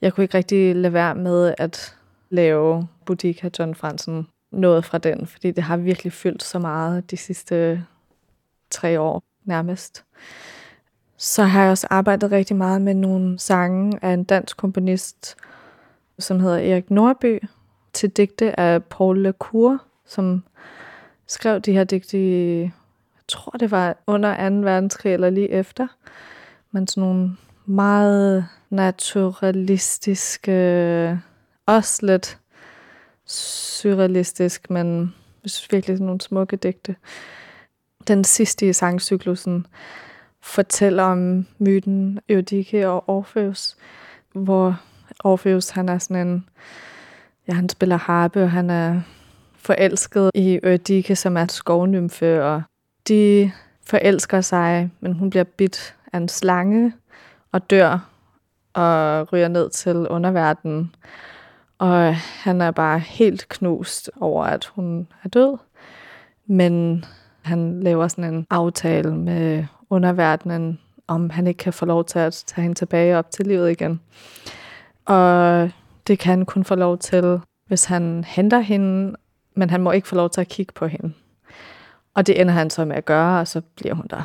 jeg 0.00 0.12
kunne 0.12 0.24
ikke 0.24 0.38
rigtig 0.38 0.76
lade 0.76 0.92
være 0.92 1.14
med 1.14 1.54
at 1.58 1.96
lave 2.30 2.88
Boutique 3.06 3.50
John 3.58 3.74
Fransen 3.74 4.26
noget 4.52 4.84
fra 4.84 4.98
den, 4.98 5.26
fordi 5.26 5.50
det 5.50 5.62
har 5.64 5.76
virkelig 5.76 6.12
fyldt 6.12 6.42
så 6.42 6.58
meget 6.58 7.10
de 7.10 7.16
sidste 7.16 7.84
tre 8.70 9.00
år 9.00 9.22
nærmest. 9.44 10.04
Så 11.22 11.44
har 11.44 11.62
jeg 11.62 11.70
også 11.70 11.86
arbejdet 11.90 12.30
rigtig 12.30 12.56
meget 12.56 12.82
med 12.82 12.94
nogle 12.94 13.38
sange 13.38 13.98
af 14.02 14.10
en 14.10 14.24
dansk 14.24 14.56
komponist, 14.56 15.36
som 16.18 16.40
hedder 16.40 16.56
Erik 16.56 16.90
Norby, 16.90 17.42
til 17.92 18.10
digte 18.10 18.60
af 18.60 18.84
Paul 18.84 19.22
Lecour, 19.22 19.78
som 20.06 20.44
skrev 21.26 21.60
de 21.60 21.72
her 21.72 21.84
digte 21.84 22.18
i, 22.18 22.60
jeg 22.60 22.72
tror 23.28 23.50
det 23.50 23.70
var 23.70 23.96
under 24.06 24.50
2. 24.50 24.56
verdenskrig 24.56 25.12
eller 25.12 25.30
lige 25.30 25.50
efter, 25.50 25.86
men 26.70 26.86
sådan 26.86 27.08
nogle 27.08 27.36
meget 27.66 28.46
naturalistiske, 28.70 31.20
også 31.66 32.06
lidt 32.06 32.38
surrealistisk, 33.26 34.70
men 34.70 35.14
jeg 35.42 35.50
synes 35.50 35.72
virkelig 35.72 35.96
sådan 35.96 36.06
nogle 36.06 36.20
smukke 36.20 36.56
digte. 36.56 36.96
Den 38.08 38.24
sidste 38.24 38.68
i 38.68 38.72
sangcyklusen 38.72 39.66
fortæller 40.42 41.02
om 41.02 41.46
myten 41.58 42.20
Eurydike 42.28 42.88
og 42.88 43.08
Orpheus, 43.08 43.76
hvor 44.32 44.80
Orpheus 45.24 45.70
han 45.70 45.88
er 45.88 45.98
sådan 45.98 46.28
en, 46.28 46.48
ja 47.48 47.52
han 47.52 47.68
spiller 47.68 47.96
harpe, 47.96 48.42
og 48.42 48.50
han 48.50 48.70
er 48.70 49.00
forelsket 49.56 50.30
i 50.34 50.54
Eurydike, 50.54 51.16
som 51.16 51.36
er 51.36 51.46
skovnymfe, 51.46 52.44
og 52.44 52.62
de 53.08 53.52
forelsker 53.86 54.40
sig, 54.40 54.90
men 55.00 55.12
hun 55.12 55.30
bliver 55.30 55.44
bidt 55.44 55.96
af 56.12 56.16
en 56.16 56.28
slange 56.28 56.92
og 57.52 57.70
dør 57.70 58.10
og 58.72 59.32
ryger 59.32 59.48
ned 59.48 59.70
til 59.70 60.08
underverdenen. 60.08 60.94
Og 61.78 62.14
han 62.16 62.60
er 62.60 62.70
bare 62.70 62.98
helt 62.98 63.48
knust 63.48 64.10
over, 64.20 64.44
at 64.44 64.64
hun 64.64 65.08
er 65.24 65.28
død. 65.28 65.58
Men 66.46 67.04
han 67.42 67.82
laver 67.82 68.08
sådan 68.08 68.34
en 68.34 68.46
aftale 68.50 69.14
med 69.14 69.64
underverdenen, 69.90 70.78
om 71.08 71.30
han 71.30 71.46
ikke 71.46 71.58
kan 71.58 71.72
få 71.72 71.86
lov 71.86 72.04
til 72.04 72.18
at 72.18 72.44
tage 72.46 72.62
hende 72.62 72.78
tilbage 72.78 73.18
op 73.18 73.30
til 73.30 73.46
livet 73.46 73.70
igen. 73.70 74.00
Og 75.04 75.70
det 76.06 76.18
kan 76.18 76.30
han 76.30 76.46
kun 76.46 76.64
få 76.64 76.74
lov 76.74 76.98
til, 76.98 77.40
hvis 77.66 77.84
han 77.84 78.24
henter 78.24 78.58
hende, 78.60 79.16
men 79.54 79.70
han 79.70 79.80
må 79.80 79.90
ikke 79.90 80.08
få 80.08 80.14
lov 80.14 80.30
til 80.30 80.40
at 80.40 80.48
kigge 80.48 80.72
på 80.72 80.86
hende. 80.86 81.12
Og 82.14 82.26
det 82.26 82.40
ender 82.40 82.54
han 82.54 82.70
så 82.70 82.84
med 82.84 82.96
at 82.96 83.04
gøre, 83.04 83.40
og 83.40 83.48
så 83.48 83.60
bliver 83.76 83.94
hun 83.94 84.06
der. 84.10 84.22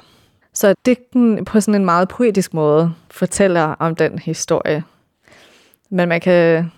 Så 0.53 0.73
digten 0.85 1.45
på 1.45 1.59
sådan 1.59 1.81
en 1.81 1.85
meget 1.85 2.07
poetisk 2.07 2.53
måde 2.53 2.93
fortæller 3.11 3.61
om 3.61 3.95
den 3.95 4.19
historie. 4.19 4.83
Men 5.89 6.09
man 6.09 6.21
kan 6.21 6.71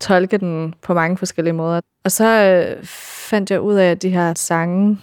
tolke 0.00 0.38
den 0.38 0.74
på 0.82 0.94
mange 0.94 1.16
forskellige 1.16 1.52
måder. 1.52 1.80
Og 2.04 2.12
så 2.12 2.26
øh, 2.26 2.84
fandt 3.30 3.50
jeg 3.50 3.60
ud 3.60 3.74
af, 3.74 3.90
at 3.90 4.02
de 4.02 4.10
her 4.10 4.34
sange 4.34 4.98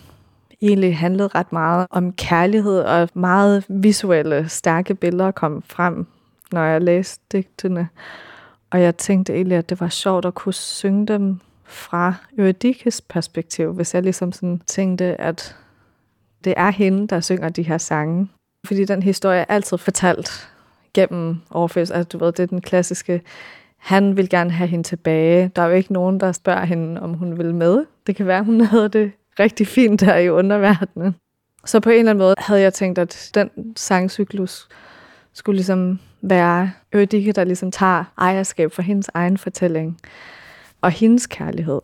egentlig 0.61 0.97
handlede 0.97 1.27
ret 1.27 1.51
meget 1.53 1.87
om 1.89 2.13
kærlighed, 2.13 2.79
og 2.79 3.09
meget 3.13 3.65
visuelle, 3.69 4.49
stærke 4.49 4.95
billeder 4.95 5.31
kom 5.31 5.61
frem, 5.61 6.05
når 6.51 6.63
jeg 6.63 6.81
læste 6.81 7.23
digtene. 7.31 7.89
Og 8.71 8.81
jeg 8.81 8.97
tænkte 8.97 9.33
egentlig, 9.33 9.57
at 9.57 9.69
det 9.69 9.79
var 9.79 9.89
sjovt 9.89 10.25
at 10.25 10.33
kunne 10.33 10.53
synge 10.53 11.05
dem 11.07 11.39
fra 11.65 12.13
Eurydikes 12.37 13.01
perspektiv, 13.01 13.73
hvis 13.73 13.93
jeg 13.93 14.03
ligesom 14.03 14.31
sådan 14.31 14.61
tænkte, 14.67 15.21
at 15.21 15.55
det 16.43 16.53
er 16.57 16.69
hende, 16.69 17.07
der 17.07 17.19
synger 17.19 17.49
de 17.49 17.63
her 17.63 17.77
sange. 17.77 18.29
Fordi 18.67 18.85
den 18.85 19.03
historie 19.03 19.39
er 19.39 19.45
altid 19.49 19.77
fortalt 19.77 20.49
gennem 20.93 21.37
Orpheus. 21.51 21.91
Altså, 21.91 22.09
du 22.17 22.25
ved, 22.25 22.31
det 22.31 22.43
er 22.43 22.47
den 22.47 22.61
klassiske, 22.61 23.21
han 23.77 24.17
vil 24.17 24.29
gerne 24.29 24.51
have 24.51 24.67
hende 24.67 24.83
tilbage. 24.83 25.51
Der 25.55 25.61
er 25.61 25.67
jo 25.67 25.73
ikke 25.73 25.93
nogen, 25.93 26.19
der 26.19 26.31
spørger 26.31 26.65
hende, 26.65 27.01
om 27.01 27.13
hun 27.13 27.37
vil 27.37 27.55
med. 27.55 27.85
Det 28.07 28.15
kan 28.15 28.25
være, 28.25 28.43
hun 28.43 28.61
havde 28.61 28.89
det 28.89 29.11
rigtig 29.39 29.67
fint 29.67 30.01
der 30.01 30.15
i 30.15 30.29
underverdenen. 30.29 31.15
Så 31.65 31.79
på 31.79 31.89
en 31.89 31.99
eller 31.99 32.09
anden 32.09 32.23
måde 32.23 32.35
havde 32.37 32.61
jeg 32.61 32.73
tænkt, 32.73 32.99
at 32.99 33.31
den 33.33 33.49
sangcyklus 33.75 34.67
skulle 35.33 35.55
ligesom 35.55 35.99
være 36.21 36.71
Ødike, 36.93 37.31
der 37.31 37.43
ligesom 37.43 37.71
tager 37.71 38.03
ejerskab 38.17 38.71
for 38.71 38.81
hendes 38.81 39.09
egen 39.13 39.37
fortælling 39.37 39.99
og 40.81 40.91
hendes 40.91 41.27
kærlighed. 41.27 41.79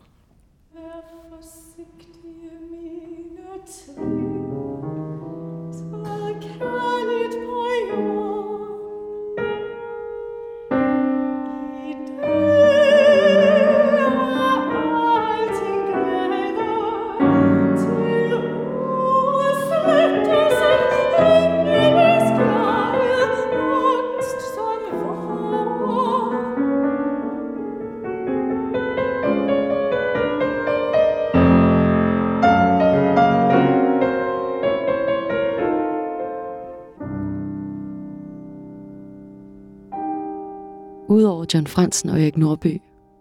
Udover 41.46 41.58
John 41.58 41.66
Fransen 41.66 42.10
og 42.10 42.20
Erik 42.20 42.36
Norby, 42.36 42.80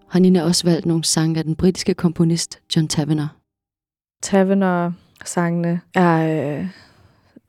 har 0.09 0.19
Nina 0.19 0.43
også 0.43 0.67
valgt 0.67 0.85
nogle 0.85 1.03
sange 1.03 1.37
af 1.37 1.43
den 1.43 1.55
britiske 1.55 1.93
komponist 1.93 2.59
John 2.75 2.87
Tavener. 2.87 3.27
Tavener-sangene 4.23 5.81
er 5.93 6.57
øh, 6.59 6.67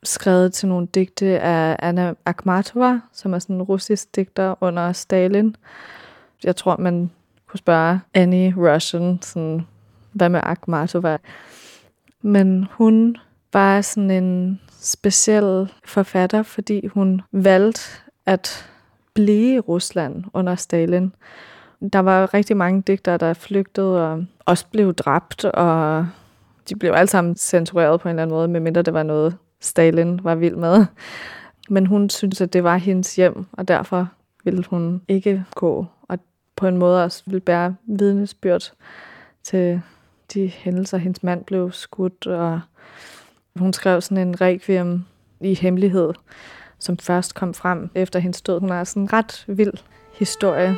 skrevet 0.03 0.53
til 0.53 0.69
nogle 0.69 0.87
digte 0.87 1.41
af 1.41 1.77
Anna 1.79 2.15
Akhmatova, 2.27 3.01
som 3.12 3.35
er 3.35 3.39
sådan 3.39 3.57
en 3.57 3.62
russisk 3.62 4.17
digter 4.17 4.55
under 4.61 4.93
Stalin. 4.93 5.57
Jeg 6.45 6.57
tror, 6.57 6.77
man 6.77 7.11
kunne 7.49 7.59
spørge 7.59 8.01
Annie 8.15 8.55
Russian, 8.57 9.19
sådan, 9.23 9.67
hvad 10.12 10.29
med 10.29 10.41
Akhmatova? 10.43 11.19
Men 12.23 12.67
hun 12.71 13.17
var 13.53 13.81
sådan 13.81 14.11
en 14.11 14.61
speciel 14.71 15.73
forfatter, 15.85 16.43
fordi 16.43 16.87
hun 16.87 17.23
valgte 17.33 17.81
at 18.27 18.71
blive 19.16 19.55
i 19.55 19.61
Rusland 19.61 20.24
under 20.33 20.55
Stalin. 20.55 21.12
Der 21.92 21.98
var 21.98 22.35
rigtig 22.35 22.57
mange 22.57 22.83
digtere, 22.83 23.16
der 23.16 23.35
flygtede 23.35 24.12
og 24.12 24.24
også 24.44 24.66
blev 24.72 24.94
dræbt, 24.94 25.44
og 25.44 26.07
de 26.68 26.76
blev 26.76 26.92
alle 26.92 27.09
sammen 27.09 27.37
censureret 27.37 28.00
på 28.00 28.09
en 28.09 28.11
eller 28.11 28.22
anden 28.22 28.37
måde, 28.37 28.48
medmindre 28.48 28.83
det 28.83 28.94
var 28.94 29.02
noget, 29.02 29.37
Stalin 29.61 30.20
var 30.22 30.35
vild 30.35 30.57
med. 30.57 30.87
Men 31.68 31.87
hun 31.87 32.11
syntes, 32.11 32.40
at 32.40 32.52
det 32.52 32.64
var 32.64 32.76
hendes 32.76 33.16
hjem, 33.16 33.46
og 33.52 33.68
derfor 33.68 34.09
ville 34.44 34.64
hun 34.70 35.02
ikke 35.09 35.44
gå, 35.55 35.87
og 36.02 36.18
på 36.57 36.66
en 36.66 36.76
måde 36.76 37.05
også 37.05 37.22
ville 37.26 37.40
bære 37.40 37.76
vidnesbyrd 37.87 38.72
til 39.42 39.81
de 40.35 40.48
hændelser. 40.48 40.98
Hendes 40.98 41.22
mand 41.22 41.44
blev 41.44 41.72
skudt, 41.72 42.26
og 42.26 42.61
hun 43.57 43.72
skrev 43.72 44.00
sådan 44.00 44.29
en 44.29 44.40
requiem 44.40 45.05
i 45.40 45.55
hemmelighed, 45.55 46.12
som 46.79 46.99
først 46.99 47.35
kom 47.35 47.55
frem 47.55 47.91
efter 47.95 48.19
hendes 48.19 48.43
død. 48.43 48.61
Hun 48.61 48.71
har 48.71 48.85
sådan 48.85 49.03
en 49.03 49.12
ret 49.12 49.45
vild 49.47 49.75
historie. 50.19 50.77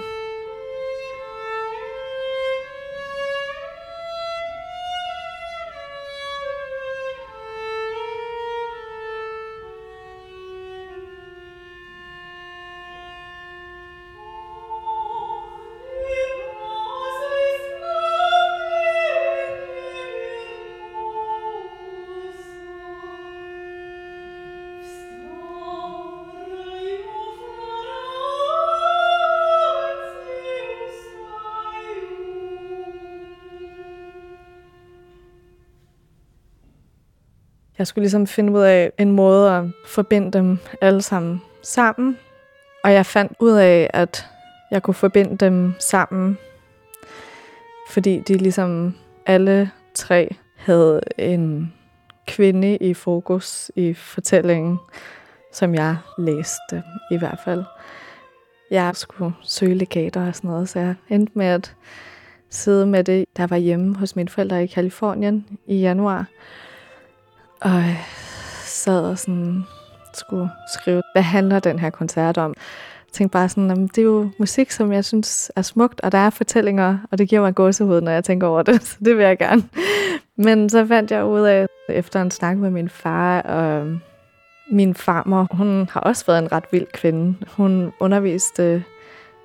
Jeg 37.79 37.87
skulle 37.87 38.03
ligesom 38.03 38.27
finde 38.27 38.53
ud 38.53 38.61
af 38.61 38.93
en 38.99 39.13
måde 39.13 39.53
at 39.53 39.65
forbinde 39.87 40.31
dem 40.31 40.59
alle 40.81 41.03
sammen 41.03 41.43
sammen. 41.63 42.19
Og 42.85 42.93
jeg 42.93 43.07
fandt 43.07 43.33
ud 43.41 43.53
af, 43.53 43.91
at 43.93 44.27
jeg 44.71 44.83
kunne 44.83 44.95
forbinde 44.95 45.37
dem 45.37 45.75
sammen, 45.79 46.39
fordi 47.91 48.23
de 48.29 48.35
ligesom 48.35 48.95
alle 49.27 49.71
tre 49.95 50.37
havde 50.57 51.01
en 51.19 51.73
kvinde 52.27 52.77
i 52.77 52.95
fokus 52.95 53.71
i 53.77 53.95
fortællingen, 53.95 54.79
som 55.53 55.75
jeg 55.75 55.97
læste 56.19 56.83
i 57.11 57.17
hvert 57.17 57.39
fald. 57.45 57.65
Jeg 58.71 58.97
skulle 58.97 59.33
søge 59.43 59.75
legater 59.75 60.27
og 60.29 60.35
sådan 60.35 60.51
noget, 60.51 60.69
så 60.69 60.79
jeg 60.79 60.95
endte 61.09 61.33
med 61.35 61.47
at 61.47 61.75
sidde 62.51 62.87
med 62.87 63.05
det, 63.05 63.25
der 63.37 63.47
var 63.47 63.57
hjemme 63.57 63.97
hos 63.97 64.17
mine 64.17 64.29
forældre 64.29 64.65
i 64.65 64.67
Kalifornien 64.67 65.47
i 65.67 65.77
januar. 65.81 66.27
Og 67.61 67.71
jeg 67.71 68.05
sad 68.65 69.01
og 69.11 69.19
sådan 69.19 69.65
skulle 70.15 70.51
skrive, 70.73 71.03
hvad 71.15 71.23
handler 71.23 71.61
den 71.61 71.79
her 71.79 71.91
koncert 71.91 72.39
om? 72.39 72.55
Jeg 73.07 73.13
tænkte 73.13 73.33
bare 73.33 73.49
sådan, 73.49 73.71
at 73.71 73.79
det 73.79 73.99
er 73.99 74.03
jo 74.03 74.31
musik, 74.39 74.71
som 74.71 74.93
jeg 74.93 75.05
synes 75.05 75.53
er 75.57 75.63
smukt, 75.63 76.01
og 76.01 76.13
der 76.13 76.19
er 76.19 76.31
fortællinger, 76.31 76.99
og 77.11 77.19
det 77.19 77.29
giver 77.29 77.41
mig 77.41 77.55
gåsehud, 77.55 78.01
når 78.01 78.13
jeg 78.13 78.25
tænker 78.25 78.47
over 78.47 78.63
det, 78.63 78.83
så 78.89 78.97
det 79.05 79.17
vil 79.17 79.25
jeg 79.25 79.39
gerne. 79.39 79.63
Men 80.37 80.71
så 80.71 80.87
fandt 80.87 81.11
jeg 81.11 81.25
ud 81.25 81.41
af, 81.41 81.67
efter 81.89 82.23
en 82.23 82.31
snak 82.31 82.57
med 82.57 82.71
min 82.71 82.89
far 82.89 83.41
og 83.41 83.87
min 84.71 84.95
farmor, 84.95 85.49
hun 85.51 85.89
har 85.93 86.01
også 86.01 86.27
været 86.27 86.39
en 86.39 86.53
ret 86.53 86.65
vild 86.73 86.87
kvinde. 86.95 87.35
Hun 87.57 87.93
underviste 88.01 88.85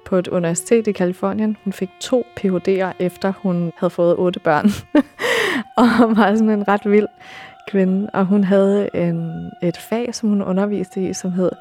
på 0.05 0.15
et 0.15 0.27
universitet 0.27 0.87
i 0.87 0.91
Kalifornien. 0.91 1.57
Hun 1.63 1.73
fik 1.73 1.89
to 2.01 2.25
PhD'er, 2.39 2.91
efter 2.99 3.33
hun 3.37 3.71
havde 3.77 3.91
fået 3.91 4.15
otte 4.17 4.39
børn. 4.39 4.69
og 5.77 6.17
var 6.17 6.35
sådan 6.35 6.49
en 6.49 6.67
ret 6.67 6.91
vild 6.91 7.07
kvinde, 7.69 8.09
og 8.13 8.25
hun 8.25 8.43
havde 8.43 8.89
en, 8.93 9.49
et 9.63 9.77
fag, 9.77 10.15
som 10.15 10.29
hun 10.29 10.41
underviste 10.41 11.09
i, 11.09 11.13
som 11.13 11.31
hed 11.31 11.51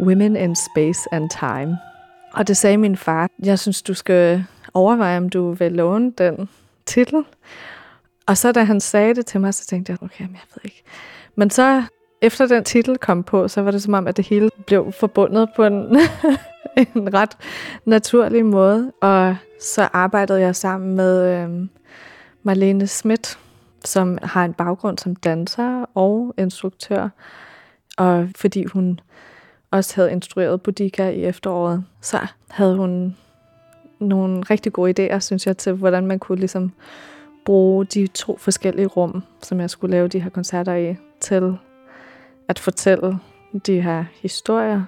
Women 0.00 0.36
in 0.36 0.56
Space 0.56 1.00
and 1.12 1.30
Time. 1.30 1.78
Og 2.34 2.48
det 2.48 2.56
sagde 2.56 2.76
min 2.76 2.96
far, 2.96 3.28
jeg 3.44 3.58
synes, 3.58 3.82
du 3.82 3.94
skal 3.94 4.44
overveje, 4.74 5.16
om 5.16 5.28
du 5.28 5.52
vil 5.52 5.72
låne 5.72 6.12
den 6.18 6.48
titel. 6.86 7.24
Og 8.26 8.36
så 8.36 8.52
da 8.52 8.64
han 8.64 8.80
sagde 8.80 9.14
det 9.14 9.26
til 9.26 9.40
mig, 9.40 9.54
så 9.54 9.66
tænkte 9.66 9.90
jeg, 9.90 10.02
okay, 10.02 10.24
men 10.24 10.34
jeg 10.34 10.42
ved 10.54 10.60
ikke. 10.64 10.82
Men 11.36 11.50
så 11.50 11.82
efter 12.22 12.46
den 12.46 12.64
titel 12.64 12.98
kom 12.98 13.22
på, 13.22 13.48
så 13.48 13.62
var 13.62 13.70
det 13.70 13.82
som 13.82 13.94
om, 13.94 14.06
at 14.06 14.16
det 14.16 14.26
hele 14.26 14.50
blev 14.66 14.92
forbundet 14.92 15.48
på 15.56 15.64
en, 15.64 15.74
en 16.94 17.14
ret 17.14 17.36
naturlig 17.84 18.44
måde. 18.44 18.92
Og 19.00 19.36
så 19.60 19.88
arbejdede 19.92 20.40
jeg 20.40 20.56
sammen 20.56 20.96
med 20.96 21.22
øh, 21.24 21.68
Marlene 22.42 22.86
Schmidt, 22.86 23.38
som 23.84 24.18
har 24.22 24.44
en 24.44 24.52
baggrund 24.52 24.98
som 24.98 25.16
danser 25.16 25.84
og 25.94 26.34
instruktør. 26.38 27.08
Og 27.98 28.28
fordi 28.36 28.64
hun 28.64 29.00
også 29.70 29.96
havde 29.96 30.12
instrueret 30.12 30.62
Boudica 30.62 31.08
i 31.08 31.24
efteråret, 31.24 31.84
så 32.00 32.18
havde 32.50 32.76
hun 32.76 33.16
nogle 33.98 34.42
rigtig 34.42 34.72
gode 34.72 35.14
idéer, 35.14 35.18
synes 35.18 35.46
jeg, 35.46 35.56
til 35.56 35.72
hvordan 35.72 36.06
man 36.06 36.18
kunne 36.18 36.38
ligesom 36.38 36.72
bruge 37.44 37.84
de 37.84 38.06
to 38.06 38.36
forskellige 38.36 38.86
rum, 38.86 39.22
som 39.42 39.60
jeg 39.60 39.70
skulle 39.70 39.90
lave 39.90 40.08
de 40.08 40.20
her 40.20 40.30
koncerter 40.30 40.74
i, 40.74 40.96
til 41.20 41.56
at 42.48 42.58
fortælle 42.58 43.18
de 43.66 43.80
her 43.80 44.04
historier. 44.22 44.84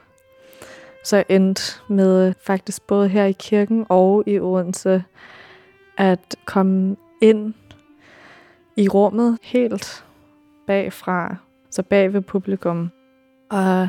Så 1.04 1.16
jeg 1.16 1.24
endte 1.28 1.62
med 1.88 2.34
faktisk 2.46 2.86
både 2.86 3.08
her 3.08 3.24
i 3.24 3.32
kirken 3.32 3.86
og 3.88 4.24
i 4.26 4.38
Odense 4.40 5.04
at 5.96 6.36
komme 6.44 6.96
ind 7.22 7.54
i 8.76 8.88
rummet 8.88 9.38
helt 9.42 10.04
bagfra, 10.66 11.36
så 11.70 11.82
bag 11.82 12.12
ved 12.12 12.20
publikum. 12.20 12.90
Og 13.50 13.88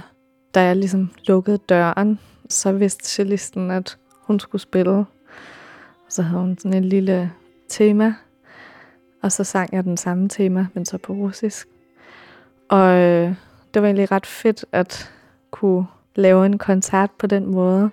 da 0.56 0.64
jeg 0.64 0.76
ligesom 0.76 1.12
lukkede 1.28 1.58
døren, 1.58 2.20
så 2.50 2.72
vidste 2.72 3.10
cellisten, 3.10 3.72
at 3.72 3.98
hun 4.22 4.40
skulle 4.40 4.62
spille. 4.62 5.06
Så 6.10 6.22
havde 6.22 6.42
hun 6.42 6.58
sådan 6.58 6.78
en 6.78 6.86
lille 6.86 7.32
tema, 7.70 8.14
og 9.24 9.32
så 9.32 9.44
sang 9.44 9.70
jeg 9.74 9.84
den 9.84 9.98
samme 9.98 10.30
tema, 10.30 10.68
men 10.74 10.86
så 10.86 10.98
på 10.98 11.14
russisk. 11.14 11.68
Og 12.70 12.96
øh, 12.96 13.36
det 13.74 13.82
var 13.82 13.88
egentlig 13.88 14.12
ret 14.12 14.26
fedt 14.26 14.66
at 14.72 15.12
kunne 15.52 15.86
lave 16.16 16.46
en 16.46 16.58
koncert 16.58 17.12
på 17.20 17.28
den 17.28 17.46
måde. 17.46 17.84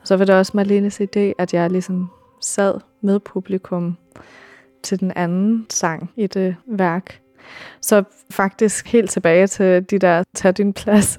Og 0.00 0.06
så 0.06 0.16
var 0.16 0.24
det 0.24 0.34
også 0.34 0.52
Marlenes 0.54 1.00
idé, 1.00 1.32
at 1.38 1.54
jeg 1.54 1.70
ligesom 1.70 2.10
sad 2.40 2.74
med 3.00 3.20
publikum 3.20 3.96
til 4.86 5.00
den 5.00 5.12
anden 5.16 5.66
sang 5.70 6.10
i 6.16 6.26
det 6.26 6.56
værk. 6.66 7.20
Så 7.80 8.04
faktisk 8.30 8.92
helt 8.92 9.10
tilbage 9.10 9.46
til 9.46 9.90
de 9.90 9.98
der 9.98 10.24
tag 10.34 10.52
din 10.56 10.72
plads 10.72 11.18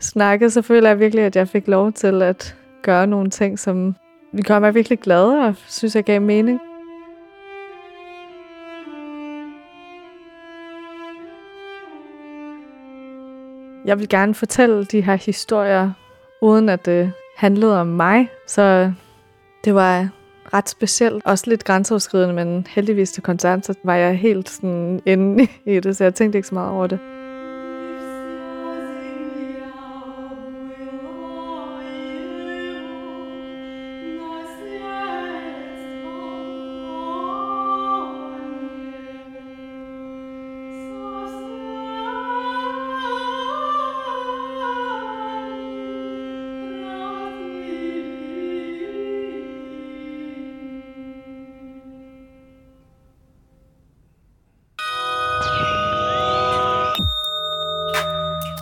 snakke, 0.00 0.50
så 0.50 0.62
føler 0.62 0.88
jeg 0.88 1.00
virkelig, 1.00 1.24
at 1.24 1.36
jeg 1.36 1.48
fik 1.48 1.68
lov 1.68 1.92
til 1.92 2.22
at 2.22 2.56
gøre 2.82 3.06
nogle 3.06 3.30
ting, 3.30 3.58
som 3.58 3.94
vi 4.32 4.42
gør 4.42 4.58
mig 4.58 4.74
virkelig 4.74 4.98
glad 4.98 5.24
og 5.24 5.54
synes, 5.68 5.96
jeg 5.96 6.04
gav 6.04 6.20
mening. 6.20 6.60
Jeg 13.84 13.98
vil 13.98 14.08
gerne 14.08 14.34
fortælle 14.34 14.84
de 14.84 15.00
her 15.00 15.16
historier, 15.16 15.90
uden 16.42 16.68
at 16.68 16.86
det 16.86 17.12
handlede 17.36 17.80
om 17.80 17.86
mig. 17.86 18.28
Så 18.46 18.92
det 19.64 19.74
var 19.74 20.08
ret 20.54 20.68
specielt. 20.68 21.22
Også 21.24 21.44
lidt 21.46 21.64
grænseoverskridende, 21.64 22.34
men 22.34 22.66
heldigvis 22.70 23.12
til 23.12 23.22
koncerten, 23.22 23.62
så 23.62 23.74
var 23.84 23.94
jeg 23.94 24.18
helt 24.18 24.48
sådan 24.48 25.00
inde 25.06 25.48
i 25.66 25.80
det, 25.80 25.96
så 25.96 26.04
jeg 26.04 26.14
tænkte 26.14 26.38
ikke 26.38 26.48
så 26.48 26.54
meget 26.54 26.70
over 26.70 26.86
det. 26.86 26.98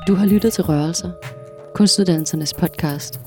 Du 0.06 0.14
har 0.14 0.26
lyttet 0.26 0.52
til 0.52 0.64
Rørelser, 0.64 1.10
kunstuddannelsernes 1.74 2.54
podcast, 2.54 3.20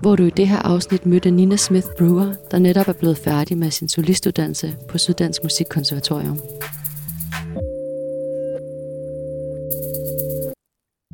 hvor 0.00 0.16
du 0.16 0.24
i 0.24 0.30
det 0.30 0.48
her 0.48 0.58
afsnit 0.58 1.06
mødte 1.06 1.30
Nina 1.30 1.56
Smith 1.56 1.86
Brewer, 1.98 2.32
der 2.50 2.58
netop 2.58 2.88
er 2.88 2.92
blevet 2.92 3.18
færdig 3.18 3.58
med 3.58 3.70
sin 3.70 3.88
solistuddannelse 3.88 4.76
på 4.88 4.98
Syddansk 4.98 5.42
Musikkonservatorium. 5.42 6.38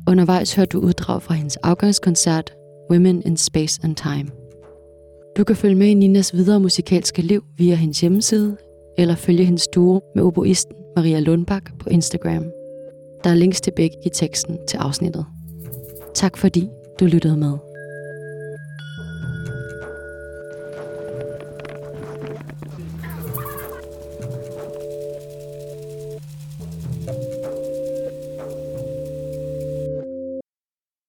Undervejs 0.07 0.55
hørte 0.55 0.69
du 0.69 0.79
uddrag 0.79 1.21
fra 1.21 1.33
hendes 1.33 1.57
afgangskoncert 1.57 2.53
Women 2.91 3.21
in 3.25 3.37
Space 3.37 3.79
and 3.83 3.95
Time. 3.95 4.29
Du 5.37 5.43
kan 5.43 5.55
følge 5.55 5.75
med 5.75 5.87
i 5.87 5.93
Ninas 5.93 6.33
videre 6.33 6.59
musikalske 6.59 7.21
liv 7.21 7.43
via 7.57 7.75
hendes 7.75 8.01
hjemmeside, 8.01 8.57
eller 8.97 9.15
følge 9.15 9.45
hendes 9.45 9.67
duo 9.67 10.01
med 10.15 10.23
oboisten 10.23 10.75
Maria 10.95 11.19
Lundbak 11.19 11.71
på 11.79 11.89
Instagram– 11.89 12.51
der 13.23 13.29
er 13.29 13.35
links 13.35 13.61
til 13.61 13.71
begge 13.71 13.97
i 14.05 14.09
teksten 14.09 14.57
til 14.67 14.77
afsnittet. 14.77 15.25
Tak 16.13 16.37
fordi 16.37 16.69
du 16.99 17.05
lyttede 17.05 17.37
med. 17.37 17.68